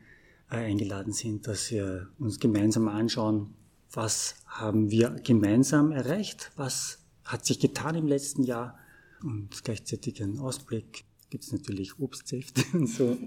äh, 0.51 0.57
eingeladen 0.57 1.13
sind, 1.13 1.47
dass 1.47 1.71
wir 1.71 2.09
uns 2.19 2.39
gemeinsam 2.39 2.87
anschauen, 2.87 3.53
was 3.91 4.35
haben 4.45 4.91
wir 4.91 5.09
gemeinsam 5.23 5.91
erreicht, 5.91 6.51
was 6.55 6.99
hat 7.23 7.45
sich 7.45 7.59
getan 7.59 7.95
im 7.95 8.07
letzten 8.07 8.43
Jahr 8.43 8.77
und 9.23 9.63
gleichzeitig 9.63 10.21
einen 10.21 10.39
Ausblick. 10.39 11.05
Gibt 11.29 11.45
es 11.45 11.51
natürlich 11.51 11.99
Obstsäfte 11.99 12.63
und 12.77 12.87
so. 12.87 13.17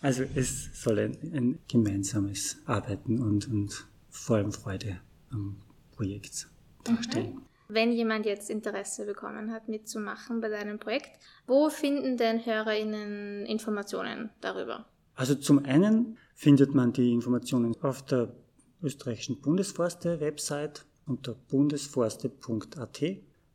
Also 0.00 0.24
es 0.34 0.82
soll 0.82 0.98
ein, 0.98 1.16
ein 1.34 1.58
gemeinsames 1.68 2.56
Arbeiten 2.64 3.20
und, 3.20 3.48
und 3.48 3.86
vor 4.10 4.36
allem 4.36 4.52
Freude 4.52 5.00
am 5.30 5.56
Projekt 6.02 6.48
darstellen. 6.84 7.34
Mhm. 7.34 7.42
Wenn 7.68 7.92
jemand 7.92 8.26
jetzt 8.26 8.50
Interesse 8.50 9.06
bekommen 9.06 9.52
hat, 9.52 9.68
mitzumachen 9.68 10.40
bei 10.40 10.48
deinem 10.48 10.78
Projekt, 10.78 11.10
wo 11.46 11.70
finden 11.70 12.16
denn 12.16 12.44
HörerInnen 12.44 13.46
Informationen 13.46 14.30
darüber? 14.40 14.86
Also 15.14 15.36
zum 15.36 15.64
einen 15.64 16.18
findet 16.34 16.74
man 16.74 16.92
die 16.92 17.12
Informationen 17.12 17.74
auf 17.80 18.02
der 18.04 18.34
österreichischen 18.82 19.40
Bundesforste-Website 19.40 20.84
unter 21.06 21.34
bundesforste.at. 21.34 23.02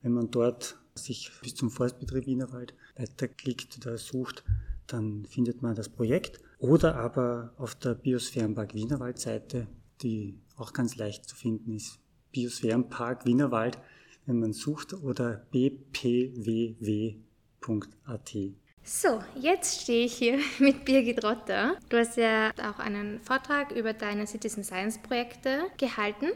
Wenn 0.01 0.11
man 0.13 0.31
dort 0.31 0.77
sich 0.95 1.31
bis 1.43 1.53
zum 1.55 1.69
Forstbetrieb 1.69 2.25
Wienerwald 2.25 2.73
weiterklickt 2.95 3.77
oder 3.77 3.97
sucht, 3.97 4.43
dann 4.87 5.25
findet 5.25 5.61
man 5.61 5.75
das 5.75 5.89
Projekt. 5.89 6.39
Oder 6.59 6.95
aber 6.95 7.53
auf 7.57 7.75
der 7.75 7.93
Biosphärenpark 7.93 8.73
Wienerwald-Seite, 8.73 9.67
die 10.01 10.39
auch 10.55 10.73
ganz 10.73 10.95
leicht 10.95 11.27
zu 11.27 11.35
finden 11.35 11.73
ist, 11.75 11.99
Biosphärenpark 12.31 13.25
Wienerwald, 13.25 13.77
wenn 14.25 14.39
man 14.39 14.53
sucht, 14.53 14.93
oder 14.93 15.45
bpww.at. 15.51 16.77
So, 18.83 19.19
jetzt 19.35 19.81
stehe 19.81 20.05
ich 20.05 20.13
hier 20.13 20.39
mit 20.59 20.85
Birgit 20.85 21.23
Rotter. 21.23 21.75
Du 21.89 21.97
hast 21.97 22.15
ja 22.17 22.51
auch 22.57 22.79
einen 22.79 23.19
Vortrag 23.19 23.71
über 23.71 23.93
deine 23.93 24.25
Citizen 24.27 24.63
Science 24.63 24.97
Projekte 24.99 25.63
gehalten 25.77 26.27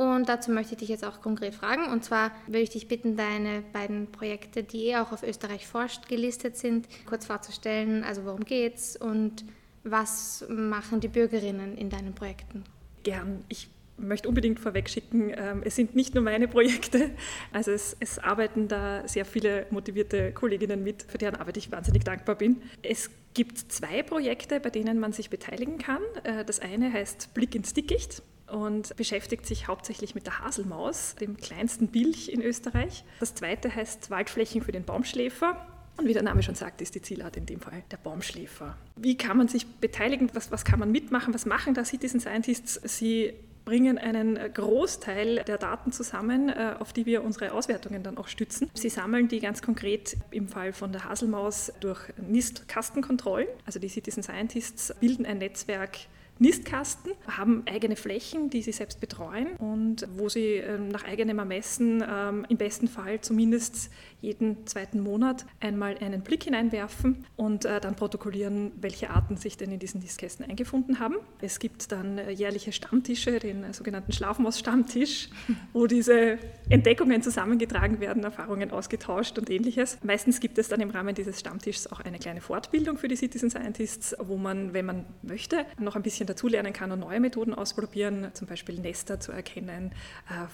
und 0.00 0.28
dazu 0.28 0.50
möchte 0.50 0.72
ich 0.72 0.78
dich 0.78 0.88
jetzt 0.88 1.04
auch 1.04 1.20
konkret 1.20 1.54
fragen. 1.54 1.84
Und 1.84 2.04
zwar 2.04 2.32
würde 2.46 2.60
ich 2.60 2.70
dich 2.70 2.88
bitten, 2.88 3.16
deine 3.16 3.62
beiden 3.72 4.10
Projekte, 4.10 4.62
die 4.62 4.86
eh 4.86 4.96
auch 4.96 5.12
auf 5.12 5.22
Österreich 5.22 5.66
forscht 5.66 6.08
gelistet 6.08 6.56
sind, 6.56 6.88
kurz 7.06 7.26
vorzustellen. 7.26 8.02
Also 8.02 8.24
worum 8.24 8.44
geht's 8.44 8.96
und 8.96 9.44
was 9.84 10.44
machen 10.48 11.00
die 11.00 11.08
Bürgerinnen 11.08 11.76
in 11.76 11.90
deinen 11.90 12.14
Projekten? 12.14 12.64
Gern. 13.02 13.44
Ich 13.48 13.68
möchte 14.00 14.28
unbedingt 14.28 14.60
vorwegschicken, 14.60 15.32
ähm, 15.36 15.62
es 15.64 15.76
sind 15.76 15.94
nicht 15.94 16.14
nur 16.14 16.24
meine 16.24 16.48
Projekte, 16.48 17.10
also 17.52 17.70
es, 17.70 17.96
es, 18.00 18.18
arbeiten 18.18 18.68
da 18.68 19.06
sehr 19.06 19.24
viele 19.24 19.66
motivierte 19.70 20.32
Kolleginnen 20.32 20.82
mit, 20.82 21.04
für 21.08 21.18
deren 21.18 21.36
Arbeit 21.36 21.56
ich 21.56 21.70
wahnsinnig 21.72 22.04
dankbar 22.04 22.34
bin. 22.34 22.62
Es 22.82 23.10
gibt 23.34 23.58
zwei 23.58 24.02
Projekte, 24.02 24.60
bei 24.60 24.70
denen 24.70 24.98
man 24.98 25.12
sich 25.12 25.30
beteiligen 25.30 25.78
kann. 25.78 26.02
Äh, 26.24 26.44
das 26.44 26.60
eine 26.60 26.92
heißt 26.92 27.34
Blick 27.34 27.54
ins 27.54 27.74
Dickicht 27.74 28.22
und 28.50 28.94
beschäftigt 28.96 29.46
sich 29.46 29.68
hauptsächlich 29.68 30.14
mit 30.14 30.26
der 30.26 30.40
Haselmaus, 30.40 31.14
dem 31.14 31.36
kleinsten 31.36 31.88
Bilch 31.88 32.28
in 32.28 32.42
Österreich. 32.42 33.04
Das 33.20 33.34
zweite 33.34 33.74
heißt 33.74 34.10
Waldflächen 34.10 34.62
für 34.62 34.72
den 34.72 34.84
Baumschläfer. 34.84 35.66
Und 35.96 36.06
wie 36.06 36.14
der 36.14 36.22
Name 36.22 36.42
schon 36.42 36.54
sagt, 36.54 36.80
ist 36.80 36.94
die 36.94 37.02
Zielart 37.02 37.36
in 37.36 37.46
dem 37.46 37.60
Fall 37.60 37.82
der 37.90 37.98
Baumschläfer. 37.98 38.76
Wie 38.96 39.16
kann 39.16 39.36
man 39.36 39.48
sich 39.48 39.66
beteiligen? 39.66 40.30
Was, 40.32 40.50
was 40.50 40.64
kann 40.64 40.78
man 40.78 40.90
mitmachen? 40.90 41.34
Was 41.34 41.44
machen 41.46 41.74
da 41.74 41.84
Citizen 41.84 42.20
Scientists? 42.20 42.80
Sie 42.84 43.34
bringen 43.70 43.98
einen 43.98 44.36
Großteil 44.52 45.44
der 45.44 45.56
Daten 45.56 45.92
zusammen, 45.92 46.48
äh, 46.48 46.74
auf 46.80 46.92
die 46.92 47.06
wir 47.06 47.22
unsere 47.22 47.52
Auswertungen 47.52 48.02
dann 48.02 48.18
auch 48.18 48.26
stützen. 48.26 48.68
Sie 48.74 48.88
sammeln 48.88 49.28
die 49.28 49.38
ganz 49.38 49.62
konkret 49.62 50.16
im 50.32 50.48
Fall 50.48 50.72
von 50.72 50.90
der 50.90 51.04
Haselmaus 51.04 51.72
durch 51.78 52.00
NIST-Kastenkontrollen. 52.16 53.46
Also 53.64 53.78
die 53.78 53.88
Citizen 53.88 54.24
Scientists 54.24 54.92
bilden 54.98 55.24
ein 55.24 55.38
Netzwerk 55.38 55.98
Nistkasten, 56.40 57.12
haben 57.28 57.62
eigene 57.66 57.96
Flächen, 57.96 58.48
die 58.48 58.62
sie 58.62 58.72
selbst 58.72 58.98
betreuen 58.98 59.48
und 59.58 60.08
wo 60.16 60.30
sie 60.30 60.54
ähm, 60.54 60.88
nach 60.88 61.04
eigenem 61.04 61.38
Ermessen 61.38 62.02
ähm, 62.08 62.46
im 62.48 62.56
besten 62.56 62.88
Fall 62.88 63.20
zumindest 63.20 63.90
jeden 64.22 64.66
zweiten 64.66 65.00
Monat 65.00 65.44
einmal 65.60 65.96
einen 65.98 66.22
Blick 66.22 66.44
hineinwerfen 66.44 67.26
und 67.36 67.66
äh, 67.66 67.80
dann 67.80 67.94
protokollieren, 67.94 68.72
welche 68.80 69.10
Arten 69.10 69.36
sich 69.36 69.58
denn 69.58 69.70
in 69.70 69.78
diesen 69.78 70.00
Nistkästen 70.00 70.48
eingefunden 70.48 70.98
haben. 70.98 71.16
Es 71.40 71.58
gibt 71.58 71.92
dann 71.92 72.16
äh, 72.16 72.30
jährliche 72.30 72.72
Stammtische, 72.72 73.38
den 73.38 73.64
äh, 73.64 73.74
sogenannten 73.74 74.12
Schlafmaus-Stammtisch, 74.12 75.28
wo 75.74 75.86
diese 75.86 76.38
Entdeckungen 76.70 77.22
zusammengetragen 77.22 78.00
werden, 78.00 78.24
Erfahrungen 78.24 78.70
ausgetauscht 78.70 79.38
und 79.38 79.50
ähnliches. 79.50 79.98
Meistens 80.02 80.40
gibt 80.40 80.56
es 80.56 80.68
dann 80.68 80.80
im 80.80 80.90
Rahmen 80.90 81.14
dieses 81.14 81.40
Stammtischs 81.40 81.86
auch 81.86 82.00
eine 82.00 82.18
kleine 82.18 82.40
Fortbildung 82.40 82.96
für 82.96 83.08
die 83.08 83.16
Citizen 83.16 83.50
Scientists, 83.50 84.16
wo 84.18 84.38
man, 84.38 84.72
wenn 84.72 84.86
man 84.86 85.04
möchte, 85.22 85.66
noch 85.78 85.96
ein 85.96 86.02
bisschen 86.02 86.29
dazulernen 86.30 86.72
kann 86.72 86.92
und 86.92 87.00
neue 87.00 87.20
Methoden 87.20 87.54
ausprobieren, 87.54 88.30
zum 88.34 88.46
Beispiel 88.46 88.78
Nester 88.78 89.20
zu 89.20 89.32
erkennen, 89.32 89.92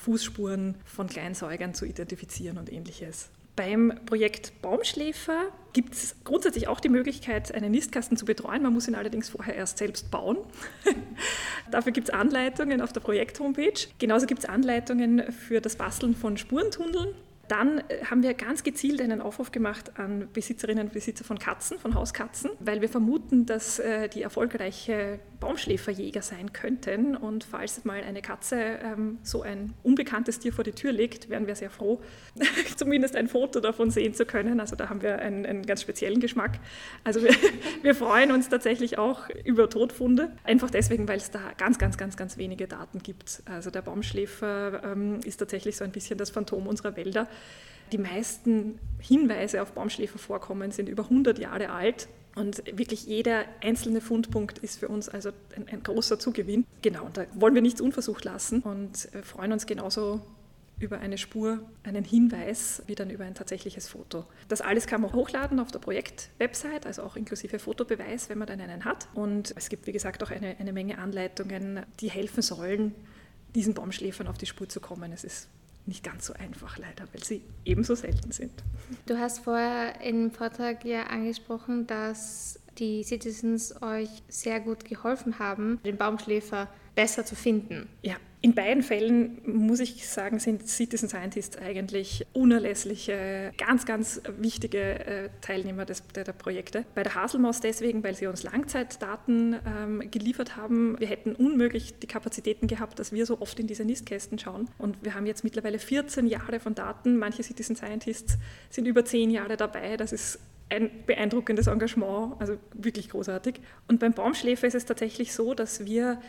Fußspuren 0.02 0.76
von 0.84 1.06
Kleinsäugern 1.06 1.74
zu 1.74 1.84
identifizieren 1.84 2.58
und 2.58 2.72
ähnliches. 2.72 3.30
Beim 3.56 4.00
Projekt 4.04 4.60
Baumschläfer 4.60 5.50
gibt 5.72 5.94
es 5.94 6.16
grundsätzlich 6.24 6.68
auch 6.68 6.78
die 6.78 6.90
Möglichkeit, 6.90 7.54
einen 7.54 7.70
Nistkasten 7.70 8.18
zu 8.18 8.26
betreuen. 8.26 8.62
Man 8.62 8.74
muss 8.74 8.86
ihn 8.86 8.94
allerdings 8.94 9.30
vorher 9.30 9.54
erst 9.54 9.78
selbst 9.78 10.10
bauen. 10.10 10.36
Dafür 11.70 11.92
gibt 11.92 12.10
es 12.10 12.14
Anleitungen 12.14 12.82
auf 12.82 12.92
der 12.92 13.00
Projekt-Homepage. 13.00 13.88
Genauso 13.98 14.26
gibt 14.26 14.40
es 14.40 14.48
Anleitungen 14.48 15.32
für 15.32 15.62
das 15.62 15.76
Basteln 15.76 16.14
von 16.14 16.36
Spurentunneln. 16.36 17.14
Dann 17.48 17.78
äh, 17.78 18.04
haben 18.04 18.22
wir 18.22 18.34
ganz 18.34 18.62
gezielt 18.62 19.00
einen 19.00 19.22
Aufruf 19.22 19.52
gemacht 19.52 19.98
an 19.98 20.28
Besitzerinnen 20.34 20.88
und 20.88 20.92
Besitzer 20.92 21.24
von 21.24 21.38
Katzen, 21.38 21.78
von 21.78 21.94
Hauskatzen, 21.94 22.50
weil 22.60 22.82
wir 22.82 22.90
vermuten, 22.90 23.46
dass 23.46 23.78
äh, 23.78 24.08
die 24.08 24.20
erfolgreiche 24.22 25.18
Baumschläferjäger 25.40 26.22
sein 26.22 26.53
könnten. 26.53 27.16
Und 27.16 27.44
falls 27.44 27.85
mal 27.85 28.03
eine 28.03 28.22
Katze 28.22 28.57
ähm, 28.57 29.18
so 29.22 29.42
ein 29.42 29.75
unbekanntes 29.83 30.38
Tier 30.38 30.53
vor 30.53 30.64
die 30.64 30.72
Tür 30.72 30.92
legt, 30.92 31.29
wären 31.29 31.46
wir 31.46 31.55
sehr 31.55 31.70
froh, 31.70 32.01
zumindest 32.77 33.16
ein 33.16 33.29
Foto 33.29 33.61
davon 33.61 33.90
sehen 33.90 34.14
zu 34.14 34.27
können. 34.27 34.61
Also 34.61 34.77
da 34.77 34.88
haben 34.88 35.03
wir 35.03 35.18
einen, 35.18 35.46
einen 35.46 35.66
ganz 35.66 35.83
speziellen 35.83 36.20
Geschmack. 36.20 36.59
Also 37.05 37.22
wir, 37.22 37.35
wir, 37.83 37.94
freuen 37.94 38.33
uns 38.33 38.49
tatsächlich 38.49 38.99
auch 38.99 39.29
über 39.44 39.70
Todfunde, 39.70 40.33
einfach 40.44 40.70
deswegen, 40.70 41.09
weil 41.09 41.18
es 41.18 41.31
da 41.31 41.40
ganz, 41.57 41.79
ganz, 41.79 41.96
ganz, 41.96 42.16
ganz 42.16 42.37
wenige 42.37 42.66
Daten 42.66 42.99
gibt. 42.99 43.42
Also 43.46 43.70
der 43.70 43.83
Baumschläfer 43.83 44.83
ähm, 44.85 45.20
ist 45.25 45.38
tatsächlich 45.38 45.77
so 45.77 45.85
ein 45.85 45.92
bisschen 45.92 46.18
das 46.18 46.31
Phantom 46.31 46.66
unserer 46.66 46.96
Wälder. 46.96 47.29
Die 47.92 47.99
meisten 47.99 48.81
Hinweise 48.99 49.62
auf 49.62 49.72
Baumschläfervorkommen 49.72 50.72
sind 50.72 50.88
über 50.88 51.05
100 51.05 51.38
Jahre 51.38 51.70
alt. 51.70 52.09
Und 52.37 52.62
wirklich 52.79 53.07
jeder 53.07 53.46
einzelne 53.62 54.03
Fundpunkt 54.03 54.59
ist 54.59 54.79
für 54.79 54.88
uns 54.88 55.09
also 55.09 55.31
ein, 55.57 55.66
ein 55.68 55.83
großer 55.83 56.18
Zugewinn. 56.18 56.66
Genau, 56.83 57.07
und 57.07 57.16
da 57.16 57.25
wollen 57.35 57.55
wir 57.55 57.62
nichts 57.62 57.81
unversucht 57.81 58.25
lassen 58.25 58.61
und 58.61 59.12
äh, 59.14 59.22
freuen 59.22 59.53
uns 59.53 59.66
genauso 59.66 60.20
über 60.79 60.99
eine 60.99 61.16
Spur, 61.16 61.61
einen 61.83 62.05
Hinweis, 62.05 62.83
wie 62.87 62.94
dann 62.94 63.09
über 63.09 63.25
ein 63.25 63.35
tatsächliches 63.35 63.88
Foto. 63.88 64.27
Das 64.49 64.61
alles 64.61 64.87
kann 64.87 65.01
man 65.01 65.14
hochladen 65.14 65.59
auf 65.59 65.72
der 65.72 65.79
Projekt-Website, 65.79 66.85
also 66.85 67.03
auch 67.03 67.16
inklusive 67.16 67.59
Fotobeweis, 67.59 68.29
wenn 68.29 68.37
man 68.37 68.46
dann 68.46 68.61
einen 68.61 68.85
hat. 68.85 69.09
Und 69.14 69.55
es 69.57 69.70
gibt, 69.70 69.87
wie 69.87 69.92
gesagt, 69.92 70.22
auch 70.22 70.31
eine, 70.31 70.57
eine 70.59 70.75
Menge 70.75 70.99
Anleitungen, 70.99 71.87
die 72.01 72.11
helfen 72.11 72.42
sollen, 72.42 72.94
diesen 73.55 73.72
Baumschläfern 73.72 74.29
auf 74.29 74.37
die 74.37 74.44
Spur 74.44 74.68
zu 74.68 74.81
kommen. 74.81 75.12
Es 75.12 75.25
ist 75.25 75.49
nicht 75.87 76.05
ganz 76.05 76.27
so 76.27 76.35
einfach 76.35 76.79
leider, 76.79 77.05
weil 77.12 77.22
sie 77.22 77.42
ebenso 77.64 77.94
selten 77.94 78.33
sind. 78.33 78.53
Du 79.07 79.18
hast 79.18 79.40
vorher 79.40 80.01
im 80.01 80.31
Vortrag 80.31 80.85
ja 80.85 81.05
angesprochen, 81.05 81.87
dass 81.87 82.61
die 82.79 83.03
Citizens 83.05 83.81
euch 83.83 84.09
sehr 84.29 84.61
gut 84.61 84.85
geholfen 84.85 85.38
haben, 85.38 85.81
den 85.85 85.96
Baumschläfer 85.96 86.68
besser 86.96 87.24
zu 87.24 87.37
finden. 87.37 87.88
Ja, 88.02 88.16
in 88.40 88.54
beiden 88.54 88.82
Fällen 88.82 89.38
muss 89.44 89.80
ich 89.80 90.06
sagen, 90.06 90.38
sind 90.38 90.68
Citizen 90.68 91.09
Scientists 91.09 91.56
eigentlich 91.56 92.26
unerlässliche, 92.32 93.52
ganz, 93.59 93.87
ganz 93.87 94.20
wichtige 94.38 95.04
äh, 95.04 95.28
Teilnehmer 95.40 95.85
des, 95.85 96.06
der, 96.14 96.24
der, 96.24 96.32
Projekte. 96.32 96.85
Bei 96.94 97.02
der 97.02 97.14
Haselmaus 97.14 97.61
deswegen, 97.61 98.04
weil 98.04 98.14
sie 98.14 98.26
uns 98.26 98.42
Langzeitdaten 98.42 99.56
ähm, 99.66 100.11
geliefert 100.11 100.56
haben. 100.56 100.98
Wir 101.00 101.09
hätten 101.09 101.35
unmöglich 101.35 101.98
die 101.98 102.06
Kapazitäten 102.06 102.66
gehabt, 102.66 102.98
dass 102.98 103.12
wir 103.12 103.26
so 103.26 103.40
oft 103.40 103.59
in 103.59 103.66
diese 103.66 103.85
Nistkästen 103.85 104.38
schauen. 104.38 104.68
Und 104.78 104.96
wir 105.02 105.14
haben 105.14 105.26
jetzt 105.26 105.42
mittlerweile 105.42 105.78
14 105.78 106.26
Jahre 106.26 106.61
von 106.61 106.74
Daten. 106.74 107.16
Manche 107.16 107.42
Citizen 107.42 107.74
Scientists 107.74 108.38
sind 108.70 108.87
über 108.87 109.04
10 109.04 109.30
Jahre 109.30 109.56
dabei. 109.56 109.96
Das 109.96 110.12
ist 110.12 110.38
ein 110.68 110.90
beeindruckendes 111.06 111.68
Engagement, 111.68 112.40
also 112.40 112.59
wirklich 112.74 113.09
großartig. 113.11 113.61
Und 113.88 114.00
beim 114.00 114.12
Baumschläfer 114.12 114.66
ist 114.66 114.74
es 114.74 114.85
tatsächlich 114.85 115.32
so, 115.32 115.54
dass 115.54 115.85
wir 115.85 116.20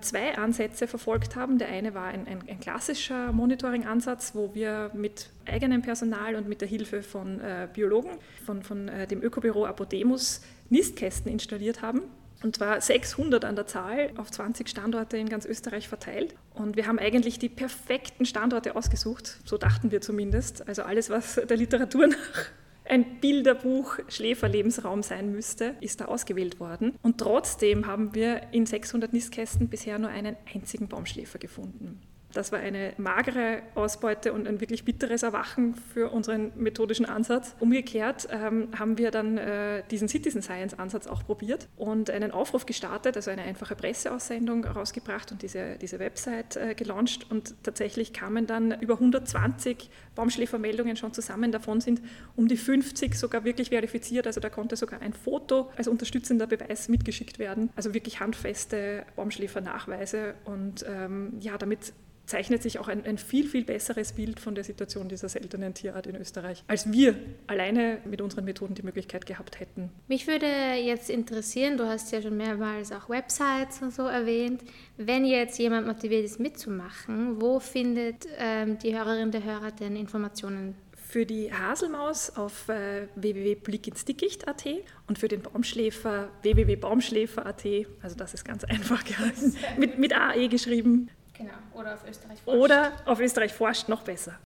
zwei 0.00 0.38
Ansätze 0.38 0.86
verfolgt 0.86 1.36
haben. 1.36 1.58
Der 1.58 1.68
eine 1.68 1.94
war 1.94 2.04
ein, 2.04 2.26
ein, 2.26 2.38
ein 2.48 2.60
klassischer 2.60 3.32
Monitoring-Ansatz, 3.32 4.34
wo 4.34 4.54
wir 4.54 4.90
mit 4.94 5.30
eigenem 5.46 5.82
Personal 5.82 6.36
und 6.36 6.48
mit 6.48 6.60
der 6.60 6.68
Hilfe 6.68 7.02
von 7.02 7.40
äh, 7.40 7.68
Biologen 7.72 8.12
von, 8.44 8.62
von 8.62 8.88
äh, 8.88 9.06
dem 9.06 9.22
Ökobüro 9.22 9.66
Apodemus 9.66 10.42
Nistkästen 10.70 11.30
installiert 11.30 11.82
haben. 11.82 12.02
Und 12.42 12.56
zwar 12.56 12.80
600 12.80 13.44
an 13.44 13.56
der 13.56 13.66
Zahl 13.66 14.10
auf 14.16 14.30
20 14.30 14.68
Standorte 14.68 15.16
in 15.16 15.28
ganz 15.28 15.46
Österreich 15.46 15.88
verteilt. 15.88 16.34
Und 16.52 16.76
wir 16.76 16.86
haben 16.86 16.98
eigentlich 16.98 17.38
die 17.38 17.48
perfekten 17.48 18.26
Standorte 18.26 18.76
ausgesucht, 18.76 19.40
so 19.44 19.56
dachten 19.56 19.90
wir 19.90 20.02
zumindest. 20.02 20.68
Also 20.68 20.82
alles, 20.82 21.08
was 21.08 21.36
der 21.36 21.56
Literatur 21.56 22.06
nach 22.08 22.50
ein 22.84 23.20
Bilderbuch 23.20 23.98
Schläferlebensraum 24.08 25.02
sein 25.02 25.32
müsste, 25.32 25.76
ist 25.80 26.00
da 26.00 26.06
ausgewählt 26.06 26.60
worden. 26.60 26.94
Und 27.02 27.18
trotzdem 27.18 27.86
haben 27.86 28.14
wir 28.14 28.42
in 28.52 28.66
600 28.66 29.12
Nistkästen 29.12 29.68
bisher 29.68 29.98
nur 29.98 30.10
einen 30.10 30.36
einzigen 30.52 30.88
Baumschläfer 30.88 31.38
gefunden. 31.38 32.00
Das 32.34 32.52
war 32.52 32.58
eine 32.58 32.92
magere 32.98 33.62
Ausbeute 33.74 34.32
und 34.32 34.46
ein 34.46 34.60
wirklich 34.60 34.84
bitteres 34.84 35.22
Erwachen 35.22 35.74
für 35.74 36.10
unseren 36.10 36.52
methodischen 36.56 37.06
Ansatz. 37.06 37.54
Umgekehrt 37.60 38.28
ähm, 38.30 38.68
haben 38.78 38.98
wir 38.98 39.10
dann 39.10 39.38
äh, 39.38 39.82
diesen 39.90 40.08
Citizen 40.08 40.42
Science 40.42 40.78
Ansatz 40.78 41.06
auch 41.06 41.24
probiert 41.24 41.68
und 41.76 42.10
einen 42.10 42.32
Aufruf 42.32 42.66
gestartet, 42.66 43.16
also 43.16 43.30
eine 43.30 43.42
einfache 43.42 43.76
Presseaussendung 43.76 44.64
rausgebracht 44.64 45.30
und 45.32 45.42
diese, 45.42 45.76
diese 45.80 45.98
Website 45.98 46.56
äh, 46.56 46.74
gelauncht. 46.74 47.30
Und 47.30 47.54
tatsächlich 47.62 48.12
kamen 48.12 48.46
dann 48.46 48.80
über 48.80 48.94
120 48.94 49.88
Baumschläfermeldungen 50.14 50.96
schon 50.96 51.12
zusammen. 51.12 51.52
Davon 51.52 51.80
sind 51.80 52.02
um 52.36 52.48
die 52.48 52.56
50 52.56 53.14
sogar 53.14 53.44
wirklich 53.44 53.68
verifiziert. 53.70 54.26
Also 54.26 54.40
da 54.40 54.50
konnte 54.50 54.76
sogar 54.76 55.00
ein 55.00 55.12
Foto 55.12 55.70
als 55.76 55.88
unterstützender 55.88 56.46
Beweis 56.46 56.88
mitgeschickt 56.88 57.38
werden. 57.38 57.70
Also 57.76 57.94
wirklich 57.94 58.20
handfeste 58.20 59.04
Baumschläfernachweise. 59.16 60.34
Und 60.44 60.84
ähm, 60.88 61.34
ja, 61.40 61.56
damit 61.58 61.92
zeichnet 62.26 62.62
sich 62.62 62.78
auch 62.78 62.88
ein, 62.88 63.04
ein, 63.04 63.18
viel, 63.18 63.46
viel 63.48 63.64
besseres 63.64 64.12
Bild 64.12 64.40
von 64.40 64.54
der 64.54 64.64
Situation 64.64 65.08
dieser 65.08 65.28
seltenen 65.28 65.74
Tierart 65.74 66.06
in 66.06 66.16
Österreich, 66.16 66.64
als 66.66 66.90
wir 66.90 67.14
alleine 67.46 67.98
mit 68.04 68.20
unseren 68.20 68.44
Methoden 68.44 68.74
die 68.74 68.82
Möglichkeit 68.82 69.26
gehabt 69.26 69.60
hätten. 69.60 69.90
Mich 70.08 70.26
würde 70.26 70.46
jetzt 70.46 71.10
interessieren, 71.10 71.76
du 71.76 71.86
hast 71.86 72.12
ja 72.12 72.22
schon 72.22 72.36
mehrmals 72.36 72.92
auch 72.92 73.08
Websites 73.08 73.82
und 73.82 73.92
so 73.92 74.02
erwähnt, 74.02 74.62
wenn 74.96 75.24
jetzt 75.24 75.58
jemand 75.58 75.86
motiviert 75.86 76.24
ist 76.24 76.40
mitzumachen, 76.40 77.40
wo 77.40 77.60
findet 77.60 78.26
ähm, 78.38 78.78
die 78.78 78.96
Hörerin 78.96 79.30
der 79.30 79.44
Hörer 79.44 79.70
denn 79.70 79.96
Informationen 79.96 80.74
für 81.14 81.26
die 81.26 81.52
Haselmaus 81.52 82.30
auf 82.30 82.68
äh, 82.68 83.06
www.blickinsdickicht.at 83.14 84.64
und 85.06 85.18
für 85.18 85.28
den 85.28 85.42
Baumschläfer 85.42 86.28
www.baumschläfer.at. 86.42 87.64
Also 88.02 88.16
das 88.16 88.34
ist 88.34 88.44
ganz 88.44 88.64
einfach 88.64 89.04
gehalten. 89.04 89.54
Mit, 89.78 89.98
mit 89.98 90.12
AE 90.12 90.48
geschrieben. 90.48 91.10
Genau, 91.44 91.80
oder 91.80 91.94
auf 91.94 92.08
Österreich 92.08 92.40
forscht. 92.40 92.58
Oder 92.58 92.92
auf 93.04 93.20
Österreich 93.20 93.52
forscht, 93.52 93.88
noch 93.88 94.02
besser. 94.02 94.38